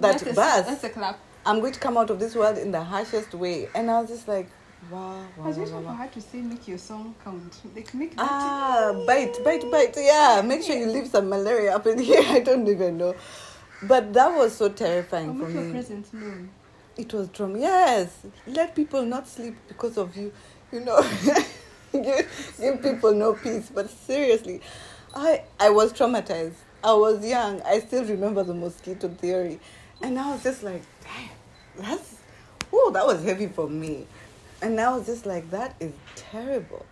[0.00, 1.20] That that's a, bus, That's a clap.
[1.46, 3.68] I'm going to come out of this world in the harshest way.
[3.74, 4.48] And I was just like,
[4.90, 5.94] wow, I wow, wow, waiting wow, for wow.
[5.94, 7.60] her to say, make your song count.
[7.74, 8.14] Like, make.
[8.18, 9.94] Ah, bite, bite, bite.
[9.96, 12.22] Yeah, make sure you leave some malaria up in here.
[12.26, 13.14] I don't even know.
[13.82, 15.70] But that was so Or terrifying for make your me.
[15.72, 16.50] presence known.
[16.96, 17.58] It was trauma.
[17.58, 20.32] Yes, let people not sleep because of you.
[20.70, 21.02] You know,
[21.92, 23.70] give, give people no peace.
[23.74, 24.60] But seriously,
[25.14, 26.54] I I was traumatized.
[26.84, 27.62] I was young.
[27.62, 29.60] I still remember the mosquito theory,
[30.02, 32.16] and I was just like, damn, that's
[32.72, 34.06] oh, that was heavy for me.
[34.62, 36.86] And I was just like, that is terrible.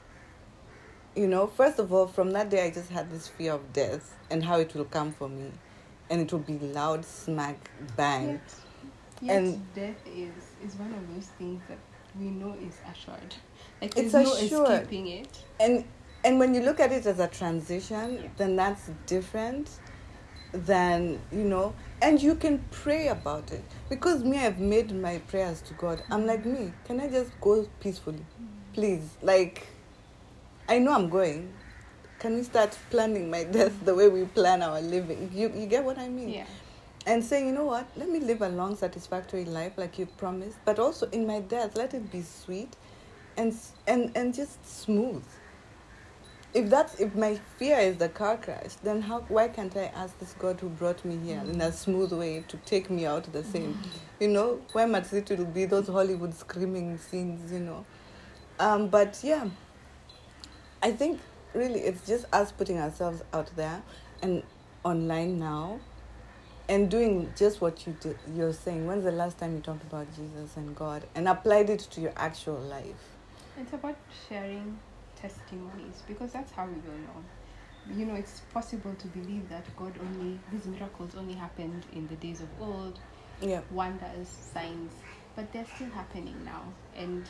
[1.16, 4.16] You know, first of all, from that day, I just had this fear of death
[4.30, 5.50] and how it will come for me.
[6.09, 7.56] And it will be loud, smack,
[7.96, 8.28] bang.
[8.28, 8.40] Yet,
[9.22, 10.33] yet And- death is
[10.64, 11.78] is one of those things that
[12.18, 13.35] we know is assured.
[13.80, 14.70] Like It's no assured.
[14.70, 15.44] escaping it.
[15.61, 15.85] and
[16.24, 18.28] and when you look at it as a transition Yeah.
[18.37, 19.70] then that's different
[20.52, 23.64] than you know and you can pray about it.
[23.88, 26.02] Because me i've made my prayers to god.
[26.10, 28.24] I'm like me can i just go peacefully?
[28.72, 29.66] Please like
[30.68, 31.52] i know i'm going.
[32.18, 35.30] Can we start planning my death the way we plan our living?
[35.34, 36.28] You you get what i mean?
[36.30, 36.46] Yeah.
[37.06, 40.58] and saying, you know what, let me live a long, satisfactory life like you promised,
[40.66, 42.76] but also in my death, let it be sweet
[43.36, 43.54] and
[43.86, 45.24] and and just smooth.
[46.52, 50.18] If that's if my fear is the car crash, then how why can't I ask
[50.18, 53.44] this God who brought me here in a smooth way to take me out the
[53.44, 53.78] same?
[54.18, 57.86] You know, where my city will be those Hollywood screaming scenes, you know.
[58.58, 59.48] Um, but yeah,
[60.82, 61.20] I think
[61.54, 63.82] really it's just us putting ourselves out there
[64.20, 64.42] and
[64.82, 65.78] online now
[66.68, 68.86] and doing just what you did, you're saying.
[68.86, 72.12] When's the last time you talked about Jesus and God and applied it to your
[72.16, 73.16] actual life?
[73.58, 73.96] It's about
[74.28, 74.78] sharing
[75.20, 77.96] testimonies because that's how we will know.
[77.96, 82.16] You know, it's possible to believe that God only, these miracles only happened in the
[82.16, 82.98] days of old,
[83.40, 83.61] Yeah.
[83.70, 84.92] wonders, signs,
[85.35, 86.62] but they're still happening now.
[86.94, 87.24] And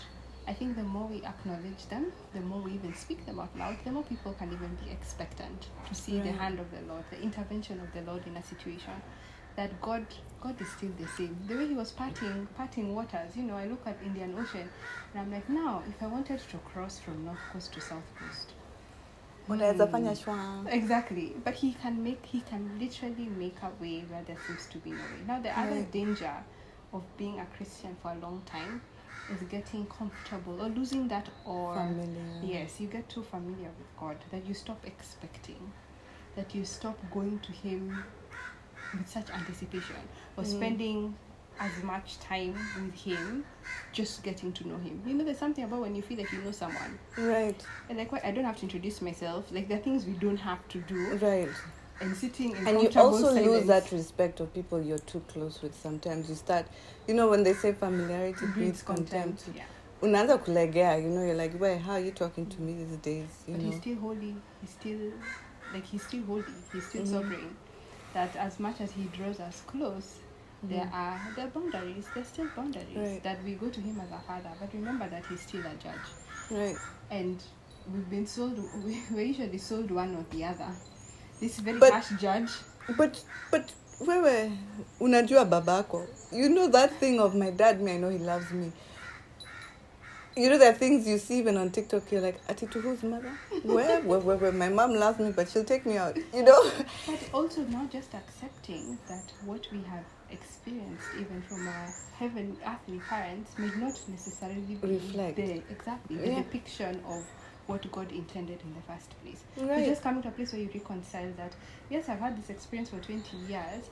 [0.48, 3.76] I think the more we acknowledge them, the more we even speak them out loud,
[3.84, 7.20] the more people can even be expectant to see the hand of the Lord, the
[7.22, 8.94] intervention of the Lord in a situation.
[9.56, 10.06] That God,
[10.40, 11.36] God is still the same.
[11.46, 13.36] The way He was parting, parting waters.
[13.36, 14.68] You know, I look at Indian Ocean,
[15.12, 18.52] and I'm like, now, if I wanted to cross from North Coast to South Coast,
[19.48, 19.92] Unaweza hmm.
[19.92, 20.66] fanya shwa.
[20.72, 24.78] Exactly, but he can make he can literally make a way where there seems to
[24.78, 25.22] be no way.
[25.26, 26.34] Now the other danger
[26.92, 28.80] of being a Christian for a long time
[29.32, 32.40] is getting comfortable or losing that or Familiar.
[32.42, 35.72] yes, you get too familiar with God that you stop expecting,
[36.36, 38.04] that you stop going to Him
[38.96, 39.96] with such anticipation
[40.36, 40.46] or Mm.
[40.46, 41.14] spending
[41.58, 43.44] as much time with Him,
[43.92, 45.02] just getting to know Him.
[45.06, 46.98] You know, there's something about when you feel like you know someone.
[47.16, 49.50] Right, And like, what I don't have to introduce myself.
[49.50, 51.52] Like, there are things we don't have to do right.
[52.00, 55.74] and sitting in And you also lose that respect of people you're too close with.
[55.74, 56.66] Sometimes you start,
[57.08, 59.44] you know, when they say familiarity breeds contempt.
[59.44, 59.56] contempt.
[59.56, 59.64] Yeah.
[60.02, 63.28] Unaanza kulegea, you know, you're like, where, how are you talking to me these days?
[63.46, 63.70] You But know.
[63.70, 64.34] he's still holy.
[64.62, 65.00] He's still
[65.74, 66.54] like he's still holy.
[66.72, 67.06] He's still Mhm.
[67.08, 67.56] sovereign.
[68.14, 70.18] That as much as he draws us close,
[70.62, 72.04] There are there are boundaries.
[72.14, 73.22] There's still boundaries Right.
[73.22, 76.08] that we go to him as our father, but remember that he's still a judge,
[76.50, 76.76] Right.
[77.10, 77.40] and
[77.90, 78.58] we've been sold.
[78.84, 80.68] we- We're usually sold one or the other.
[81.40, 82.50] This very But- harsh judge.
[82.98, 84.52] But but wewe
[85.00, 86.06] unajua babako.
[86.32, 88.72] You know that thing of my dad, me I know he loves me.
[90.40, 93.02] You know there are things you see even on TikTok, you're like, Ati to whose
[93.02, 93.30] mother?
[93.62, 94.00] Where?
[94.00, 94.52] where, where, where?
[94.52, 96.16] My mom loves me, but she'll take me out.
[96.32, 96.72] You know?
[97.06, 103.00] But also not just accepting that what we have experienced, even from our heaven earthly
[103.00, 105.36] parents, may not necessarily be Reflect.
[105.36, 106.36] the exactly the Yeah.
[106.42, 107.22] depiction of
[107.66, 109.42] what God intended in the first place.
[109.58, 109.80] Right.
[109.80, 111.52] You just come to a place where you reconcile that
[111.90, 113.84] yes, I've had this experience for twenty years,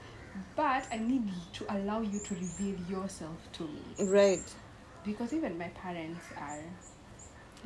[0.56, 4.54] but I need to allow you to reveal yourself to me Right.
[5.09, 6.62] Because even my parents are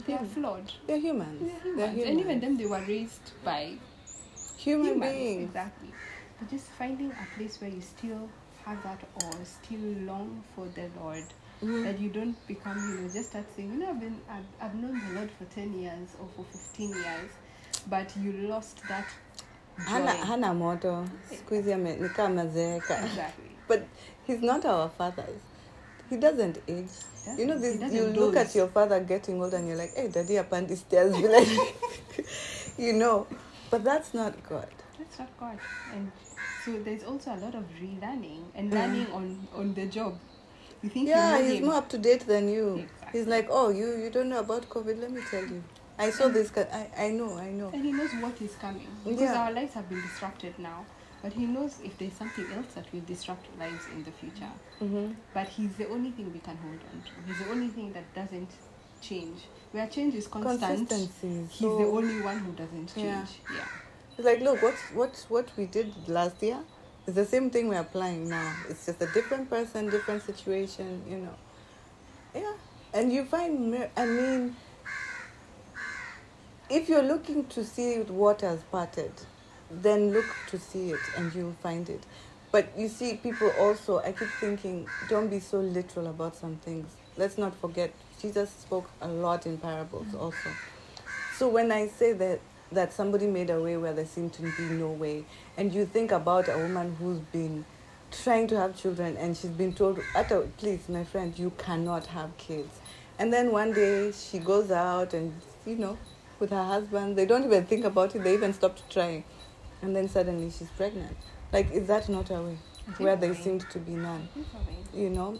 [0.06, 0.72] they are flawed.
[0.86, 1.42] They're humans.
[1.42, 1.96] They're humans.
[1.96, 3.74] They're and even them they were raised by
[4.56, 5.42] human humans, beings.
[5.48, 5.90] Exactly.
[6.38, 8.28] But just finding a place where you still
[8.64, 11.24] have that awe, still long for the Lord,
[11.62, 11.82] Mhm.
[11.84, 14.74] that you don't become, you know, just start saying, you know, I've been, I've, I've
[14.74, 17.30] known the Lord for 10 years or for 15 years,
[17.90, 19.06] but you lost that
[19.86, 23.50] hana, hana moto siku hizi ame- ni kama Exactly.
[23.68, 23.80] but
[24.26, 25.40] he's not our fathers
[26.12, 26.90] he doesn't age
[27.38, 30.34] you know this you look at your father getting old and you're like hey daddy
[30.34, 31.48] apandi stairs be like
[32.78, 33.26] you know
[33.70, 35.58] but that's not god That's not God.
[35.92, 36.10] And
[36.64, 40.18] so there's also a lot of relearning and learning on, on the job.
[40.82, 41.66] You think yeah you he's him.
[41.66, 43.18] more up to date than you Exactly.
[43.20, 45.62] he's like oh you you don't know about covid let me tell you
[45.98, 48.88] i saw this guy i i know i know And he knows what is coming.
[49.04, 49.40] Because Yeah.
[49.42, 50.78] our lives have been disrupted now.
[51.22, 54.50] But he knows if there's something else that will disrupt lives in the future.
[54.80, 55.12] mm-hmm.
[55.32, 57.10] But he's the only thing we can hold on to.
[57.26, 58.50] He's the only thing that doesn't
[59.00, 59.42] change.
[59.70, 63.06] Where change is constant, consistency he's so- the only one who doesn't change.
[63.50, 63.56] Yeah.
[63.56, 63.68] Yeah.
[64.18, 66.58] It's like, look, what's what what we did last year
[67.06, 68.54] is the same thing we're applying now.
[68.68, 71.34] It's just a different person, different situation, you know.
[72.34, 72.52] Yeah,
[72.92, 74.56] and you find, I mean,
[76.70, 79.12] if you're looking to see what has parted,
[79.80, 82.02] then look to see it, and you'll find it.
[82.50, 86.94] But you see, people also, I keep thinking, don't be so literal about some things.
[87.16, 90.20] Let's not forget, Jesus spoke a lot in parables mm.
[90.20, 90.50] also.
[91.36, 92.40] So when I say that
[92.72, 95.24] that somebody made a way where there seemed to be no way,
[95.56, 97.64] and you think about a woman who's been
[98.10, 102.34] trying to have children and she's been told, "Ato, please, my friend, you cannot have
[102.38, 102.80] kids,"
[103.18, 105.34] and then one day she goes out and
[105.66, 105.98] you know,
[106.38, 108.24] with her husband, they don't even think about it.
[108.24, 109.24] They even stopped trying,
[109.82, 111.16] and then suddenly she's pregnant.
[111.52, 112.56] Like, is that not a way
[112.98, 114.28] where there seemed to be none?
[114.34, 115.02] It is a way.
[115.04, 115.38] You know,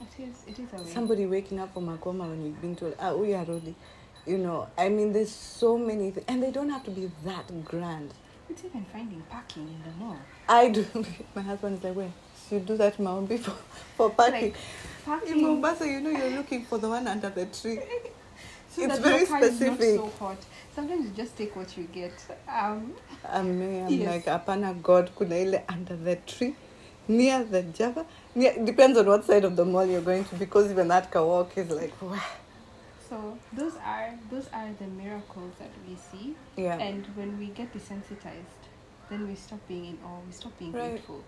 [0.00, 0.90] It is, it is a way.
[0.90, 3.74] somebody waking up from a coma when you've been told, ah, we are ready.
[4.26, 7.64] You know, I mean, there's so many things, and they don't have to be that
[7.64, 8.12] grand.
[8.50, 10.16] It's even finding parking in the mall.
[10.48, 10.84] I do.
[11.34, 12.10] My husband is like, wait,
[12.50, 13.54] you do that Mount before
[13.96, 14.42] for parking.
[14.52, 14.56] Like,
[15.04, 15.38] parking.
[15.38, 17.80] In Mombasa, you know, you're looking for the one under the tree.
[18.80, 19.96] it's very your car is specific.
[19.96, 20.46] not so hot.
[20.74, 22.12] Sometimes you just take what you get.
[22.48, 22.92] Um,
[23.28, 24.26] I'm, me, I'm Yes.
[24.26, 26.54] like, apana God, kuna ile under the tree,
[27.08, 28.06] near the Java.
[28.34, 31.56] Near, depends on what side of the mall you're going to, because even that walk
[31.58, 32.20] is like, wow.
[33.08, 36.36] so those are those are the miracles that we see.
[36.56, 36.78] Yeah.
[36.78, 38.68] And when we get desensitized,
[39.10, 40.92] then we stop being in awe, we stop being Right.
[40.92, 41.24] grateful.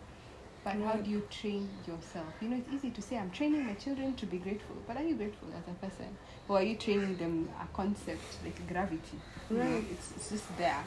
[0.63, 2.27] But how do you train yourself?
[2.41, 5.03] You know, it's easy to say, I'm training my children to be grateful, but are
[5.03, 6.07] you grateful as a person?
[6.49, 9.19] Or are you training them a concept like gravity?
[9.51, 9.85] You know, Right.
[9.91, 10.85] it's, it's just there.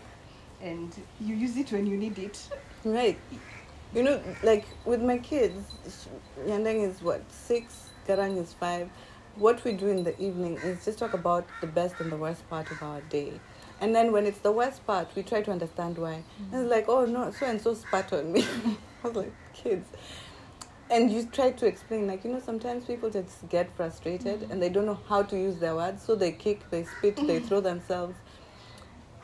[0.62, 2.40] And you use it when you need it.
[2.86, 3.18] Right.
[3.96, 5.58] You know, like with my kids,
[6.46, 8.90] Nyandeng is what, six, Garang is five.
[9.38, 12.48] What we do in the evening is just talk about the best and the worst
[12.50, 13.34] part of our day.
[13.82, 16.24] And then when it's the worst part, we try to understand why.
[16.52, 18.46] And it's like, oh no, so and so spat on me.
[19.04, 19.88] I was like, kids.
[20.90, 24.52] And you try to explain, like, you know, sometimes people just get frustrated mm-hmm.
[24.52, 26.04] and they don't know how to use their words.
[26.04, 27.48] So they kick, they spit, they mm-hmm.
[27.48, 28.16] throw themselves.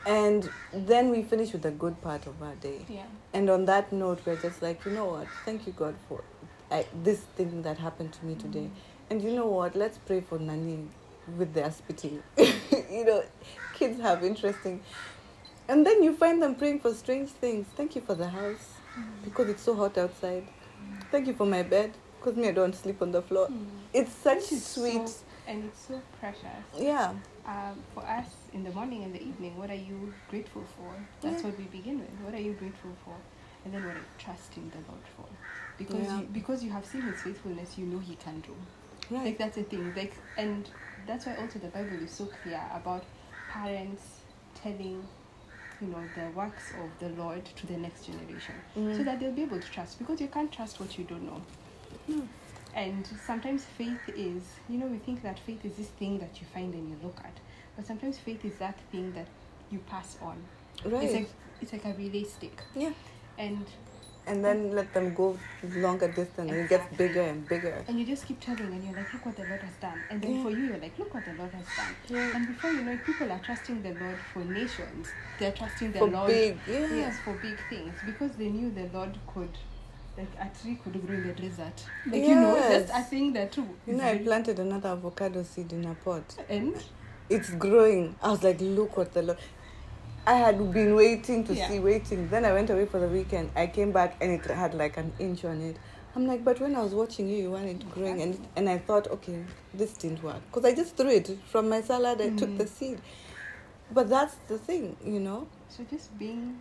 [0.06, 2.86] And then we finish with the good part of our day.
[2.88, 3.04] Yeah.
[3.34, 5.28] And on that note, we're just like, you know what?
[5.44, 6.24] Thank you, God, for
[6.70, 8.60] I, this thing that happened to me today.
[8.60, 9.10] Mm-hmm.
[9.10, 9.76] And you know what?
[9.76, 10.86] Let's pray for Nani
[11.36, 12.22] with their spitting.
[12.38, 13.22] you know,
[13.74, 14.80] kids have interesting.
[15.68, 17.66] And then you find them praying for strange things.
[17.76, 18.69] Thank you for the house
[19.24, 20.46] because it's so hot outside.
[21.10, 23.50] Thank you for my bed because me, I don't sleep on the floor.
[23.92, 25.08] It's such sweet.
[25.08, 26.64] so- and it's so precious.
[26.78, 27.12] yeah.
[27.44, 30.94] Um, for us in the morning and the evening, what are you grateful for?
[31.20, 31.48] That's Yeah.
[31.48, 32.10] what we begin with.
[32.20, 33.16] What are you grateful for?
[33.64, 35.24] And then what are you trusting the Lord for?
[35.76, 36.20] Because Yeah.
[36.20, 38.54] you, because you have seen His faithfulness, you know He can do.
[39.10, 39.24] Right.
[39.24, 39.92] Like that's the thing.
[39.96, 40.68] Like and
[41.06, 43.02] that's why also the Bible is so clear about
[43.48, 44.20] parents
[44.54, 45.08] telling
[45.80, 48.96] you know the works of the Lord to the next generation, Mm.
[48.96, 51.40] so that they'll be able to trust because you can't trust what you don't know.
[52.06, 52.20] Hmm.
[52.74, 56.46] And sometimes faith is, you know, we think that faith is this thing that you
[56.54, 57.32] find and you look at,
[57.76, 59.26] but sometimes faith is that thing that
[59.70, 60.36] you pass on.
[60.84, 61.02] Right.
[61.04, 61.28] It's like
[61.60, 62.92] it's like a relay stick, yeah.
[63.38, 63.66] and
[64.30, 65.36] And then let them go
[65.76, 67.84] longer distance and it gets bigger and bigger.
[67.88, 70.22] and you just keep telling, and you're like, look what the Lord has done, and
[70.22, 70.42] then Yeah.
[70.44, 71.94] for you, you're like, look what the Lord has done.
[72.08, 72.36] Yeah.
[72.36, 75.08] And before you know it, people are trusting the Lord for nations.
[75.38, 76.94] They're trusting the For Lord big, yeah.
[77.02, 79.50] yes, for big things because they knew the Lord could,
[80.16, 81.84] like a tree could grow in the desert.
[82.06, 82.88] Like you know, Yes.
[82.90, 83.66] that's a thing that too.
[83.86, 86.36] You know, I planted another avocado seed in a pot.
[86.48, 86.74] and
[87.28, 88.16] It's growing.
[88.22, 89.38] I was like, look what the Lord.
[90.26, 91.68] I had been waiting to Yeah.
[91.68, 92.28] see, waiting.
[92.28, 93.50] Then I went away for the weekend.
[93.56, 95.78] I came back and it had like an inch on it.
[96.14, 98.78] I'm like, but when I was watching you, you wanted it growing, and and I
[98.78, 102.20] thought, okay, this didn't work because I just threw it from my salad.
[102.20, 102.58] I took Mm.
[102.58, 103.00] the seed,
[103.90, 105.46] but that's the thing, you know.
[105.68, 106.60] so just being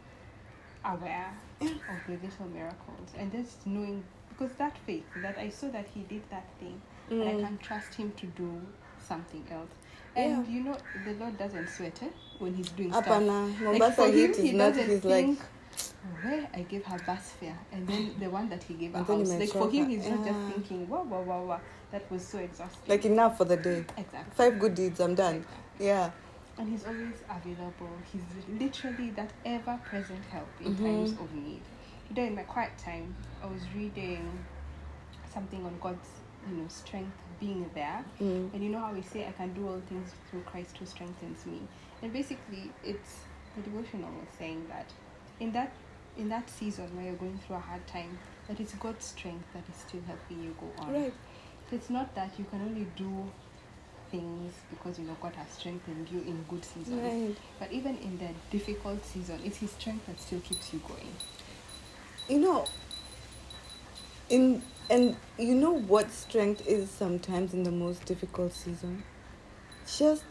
[0.86, 1.70] aware Yeah.
[1.90, 6.02] of the little miracles and just knowing because that faith that I saw that he
[6.04, 7.44] did that thing and I Mm.
[7.46, 8.52] can trust him to do
[9.00, 9.79] something else.
[10.20, 12.08] And you know the Lord doesn't sweat eh,
[12.40, 13.06] when he's doing stuff.
[13.08, 14.74] Apana, Like for him, he not.
[14.74, 15.40] doesn't He's like, think
[16.22, 19.08] where I gave her bus fare and then the one that he gave her And
[19.08, 19.40] then he house.
[19.40, 21.62] Like for him, he's not just thinking, wow, wow, wow, wow.
[21.92, 22.88] That was so exhausting.
[22.88, 23.86] like enough for the day.
[23.98, 24.32] exactly.
[24.36, 25.36] Five good deeds, I'm done.
[25.38, 25.88] Exactly.
[25.88, 26.12] Yeah.
[26.58, 27.90] And he's always available.
[28.12, 28.22] He's
[28.60, 30.84] literally that ever-present help in Mhm.
[30.84, 31.62] times of need.
[32.10, 34.44] Today, in my quiet time, I was reading
[35.34, 36.10] something on God's,
[36.50, 38.04] you know, strength being there.
[38.22, 38.54] Mm.
[38.54, 41.46] And you know how we say, I can do all things through Christ who strengthens
[41.46, 41.62] me.
[42.02, 43.20] And basically, it's
[43.56, 44.92] the devotional was saying that
[45.40, 45.72] in that
[46.18, 48.18] in that season where you're going through a hard time,
[48.48, 50.94] that it's God's strength that is still helping you go on.
[50.94, 51.14] Right.
[51.72, 53.30] It's not that you can only do
[54.12, 57.02] things because you know God has strengthened you in good seasons.
[57.02, 57.38] Right.
[57.60, 61.14] But even in the difficult season, it's His strength that still keeps you going.
[62.28, 62.66] you know
[64.30, 69.04] in and you know what strength is sometimes in the most difficult season?
[69.98, 70.24] Just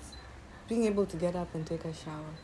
[0.68, 2.34] being able to get up and take a shower.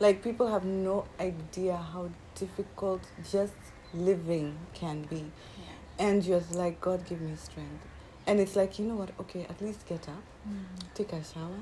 [0.00, 3.54] Like people have no idea how difficult just
[3.92, 5.24] living can be.
[5.98, 7.84] And you're like god give me strength.
[8.26, 9.10] And it's like you know what?
[9.20, 10.86] Okay at least get up mm-hmm.
[10.94, 11.58] take a shower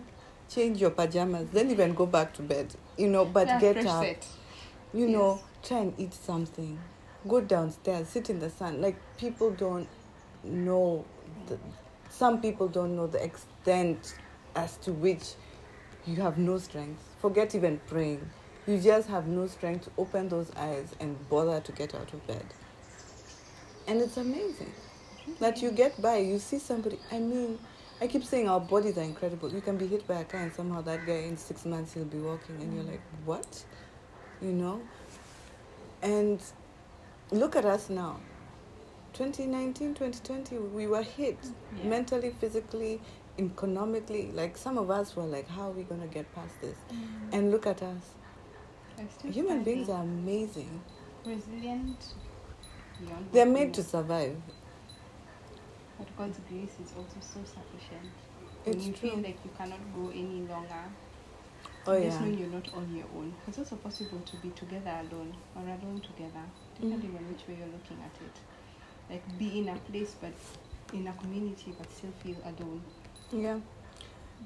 [0.48, 4.02] change your pajamas then even go back to bed you know but Yeah, get up.
[4.04, 4.26] set.
[4.92, 6.78] you know try and eat something.
[7.26, 8.80] Go downstairs sit in the sun.
[8.80, 9.88] Like people don't
[10.44, 11.04] know
[11.46, 11.58] the,
[12.10, 14.16] some people don't know the extent
[14.54, 15.34] as to which
[16.06, 17.02] you have no strength.
[17.20, 18.28] Forget even praying.
[18.66, 22.26] You just have no strength to open those eyes and bother to get out of
[22.26, 22.44] bed.
[23.86, 24.72] And it's amazing
[25.40, 27.58] that you get by you see somebody i mean
[28.00, 29.48] i keep saying our bodies are incredible.
[29.52, 32.04] You can be hit by a car and somehow that guy in six months he'll
[32.04, 33.64] be walking and you're like what?
[34.40, 34.82] You know?
[36.02, 36.42] And
[37.30, 38.18] look at us now
[39.30, 41.38] 2019 2020 we were hit
[41.78, 41.88] Yeah.
[41.88, 43.00] mentally physically
[43.38, 46.76] economically like some of us were like how are we going to get past this
[47.32, 48.02] and look at us
[49.30, 50.80] human beings are amazing
[51.24, 52.14] resilient.
[53.32, 54.36] they're made to survive
[55.98, 58.10] But God's grace is also so sufficient.
[58.64, 60.84] When it's you true feel like you cannot go any longer,
[61.86, 63.32] oh just yeah know you're not on your own.
[63.46, 66.44] It's also possible to be together alone or alone together,
[66.80, 67.18] depending Mm.
[67.18, 68.36] on which way you're looking at it.
[69.10, 70.32] Like be in a place but
[70.92, 72.82] in a community but still feel alone.
[73.32, 73.58] yeah.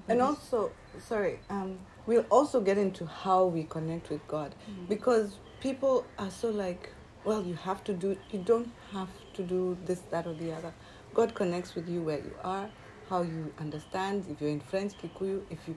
[0.07, 4.55] But and also sorry um we'll also get into how we connect with god.
[4.71, 4.89] Mm.
[4.89, 6.91] because people are so like
[7.25, 10.73] well you have to do you don't have to do this that or the other.
[11.15, 12.69] God connects with you where you are
[13.09, 15.77] how you understand if you're in french kikuyu if you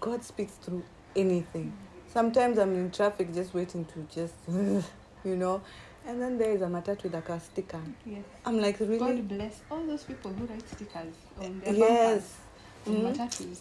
[0.00, 0.82] god speaks through
[1.14, 1.72] anything.
[2.12, 4.34] Sometimes i'm in traffic just waiting to just
[5.24, 5.62] you know
[6.08, 8.24] and then there is a matatu with a car sticker Yes.
[8.44, 12.36] i'm like really God bless all those people who write stickers on their yes
[12.84, 13.02] bumpers and Mhm.
[13.16, 13.58] matatus.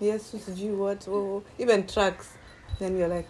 [0.00, 2.28] yes sijui what oh, even trucks
[2.78, 3.28] then you're like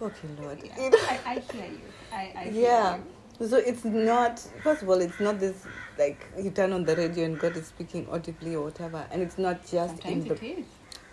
[0.00, 0.84] okay lord Yeah.
[0.84, 0.98] You know?
[1.08, 1.80] I, I hear you.
[2.12, 2.96] I, I hear Yeah.
[2.96, 3.46] you.
[3.48, 5.64] So it's not, first of all, it's not this
[5.98, 9.06] like you turn on the radio and God is speaking audibly or whatever.
[9.12, 10.34] And it's not just Sometimes in the.
[10.34, 10.64] it is.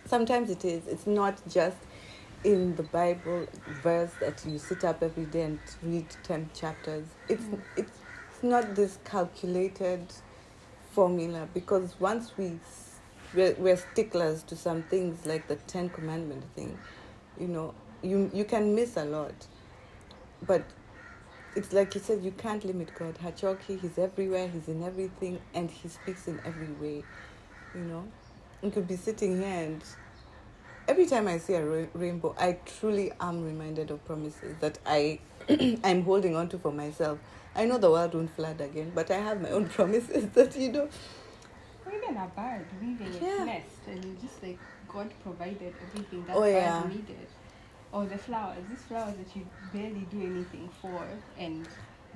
[0.08, 0.88] Sometimes it is.
[0.88, 1.78] It's not just
[2.46, 7.08] in the Bible verse that you sit up every day and read 10 chapters.
[7.28, 7.62] It's, Mm.
[7.76, 8.00] it's,
[8.44, 10.14] not this calculated
[10.92, 12.60] formula because once we,
[13.34, 16.78] we're, we're sticklers to some things like the Ten Commandment thing,
[17.40, 17.74] you know,
[18.04, 19.48] you, you can miss a lot.
[20.44, 20.74] But
[21.56, 23.18] it's like you said, you can't limit God.
[23.18, 27.06] Hachoki, He's everywhere, He's in everything, and He speaks in every way.
[27.74, 28.14] You know,
[28.62, 29.84] you could be sitting here and
[30.88, 35.20] every time I see a ra- rainbow, I truly am reminded of promises that I
[35.84, 37.20] I'm holding on to for myself.
[37.56, 40.72] I know the world won't flood again, but I have my own promises that you
[40.72, 40.90] know.
[41.88, 43.44] Even a bird weaving its Yeah.
[43.46, 44.58] nest and you just like
[44.88, 46.88] God provided everything that Oh, bird yeah.
[46.88, 47.28] needed.
[47.92, 51.06] Or the flowers, these flowers that you barely do anything for
[51.40, 51.68] and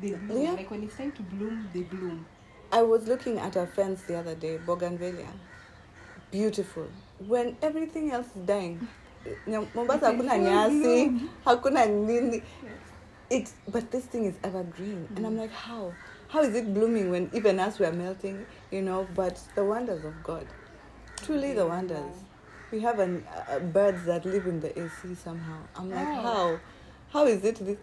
[0.02, 0.44] they bloom.
[0.44, 0.52] Yeah.
[0.54, 2.26] Like when it's time to bloom, they bloom.
[2.72, 5.28] I was looking at a fence the other day, bougainvillea,
[6.32, 6.88] beautiful.
[7.28, 8.88] When everything else is dying,
[9.48, 12.42] Nyam- Mombasa It's hakuna nyasi, hakuna nini.
[13.30, 15.42] It, but this thing is evergreen, and I'm Mm.
[15.42, 15.94] like, how?
[16.30, 18.46] How is it blooming when even us we are melting?
[18.72, 20.48] You know, but the wonders of God,
[21.18, 22.16] truly the wonders.
[22.72, 25.58] We have an, uh, birds that live in the AC somehow.
[25.76, 26.22] I'm like, Oh.
[26.22, 26.60] how?
[27.12, 27.78] How is it this?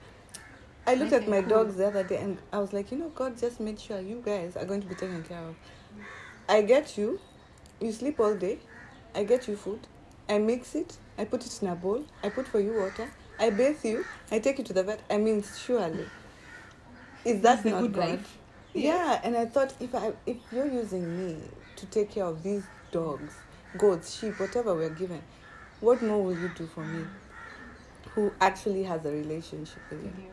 [0.86, 3.36] I looked at my dogs the other day and I was like, you know, God
[3.36, 5.56] just made sure you guys are going to be taken care of.
[6.48, 7.18] I get you,
[7.80, 8.60] you sleep all day,
[9.16, 9.80] I get you food,
[10.28, 13.08] I mix it, I put it in a bowl, I put for you water,
[13.40, 15.00] I bathe you, I take you to the vet.
[15.10, 16.06] I mean, surely.
[17.24, 18.08] Is that the not good God?
[18.10, 18.38] life.
[18.74, 21.40] Yeah, and I thought if I if you're using me
[21.76, 23.34] to take care of these dogs,
[23.78, 25.22] goats, sheep, whatever we're given,
[25.80, 27.04] what more will you do for me?
[28.14, 30.12] Who actually has a relationship with you?
[30.24, 30.30] You.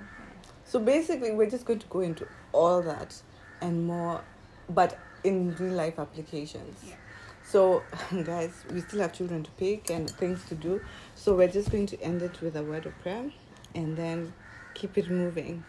[0.65, 3.15] So basically, we're just going to go into all that
[3.61, 4.21] and more,
[4.69, 6.83] but in real life applications.
[6.85, 6.95] Yeah.
[7.43, 7.83] So,
[8.23, 10.81] guys, we still have children to pick and things to do.
[11.15, 13.31] So, we're just going to end it with a word of prayer
[13.75, 14.33] and then
[14.73, 15.63] keep it moving.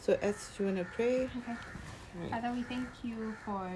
[0.00, 1.24] So, S, you want to pray?
[1.24, 1.56] Okay.
[2.20, 2.30] Right.
[2.30, 3.70] Father, we thank you for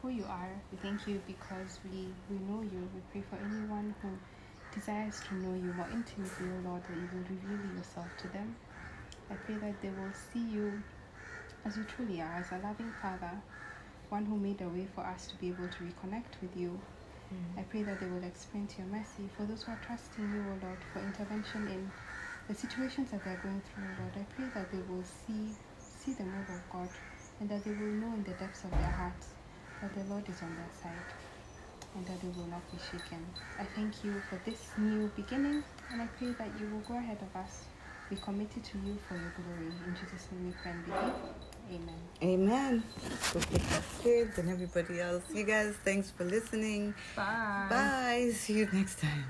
[0.00, 0.48] who you are.
[0.70, 2.88] We thank you because we, we know you.
[2.94, 4.08] We pray for anyone who
[4.72, 8.54] desires to know you more intimately, O Lord, that you will reveal yourself to them.
[9.30, 10.82] I pray that they will see you
[11.64, 13.32] as you truly are, as a loving Father,
[14.08, 16.80] one who made a way for us to be able to reconnect with you.
[17.32, 17.58] Mm.
[17.60, 19.28] I pray that they will experience your mercy.
[19.36, 21.90] For those who are trusting you, O Lord, for intervention in
[22.48, 26.24] the situations that they're going through, Lord, I pray that they will see see the
[26.24, 26.88] move of God
[27.40, 29.28] and that they will know in the depths of their hearts
[29.82, 31.12] that the Lord is on their side
[31.96, 33.26] and that they will not be shaken.
[33.58, 37.18] I thank you for this new beginning and I pray that you will go ahead
[37.22, 37.64] of us.
[38.10, 39.72] We commit it to you for your glory.
[39.86, 41.45] In Jesus' name we pray and believe.
[41.68, 41.94] Amen.
[42.22, 42.82] Amen.
[43.32, 45.22] Go pick up kids and everybody else.
[45.34, 46.94] You guys, thanks for listening.
[47.14, 47.66] Bye.
[47.68, 48.30] Bye.
[48.34, 49.24] See you next time.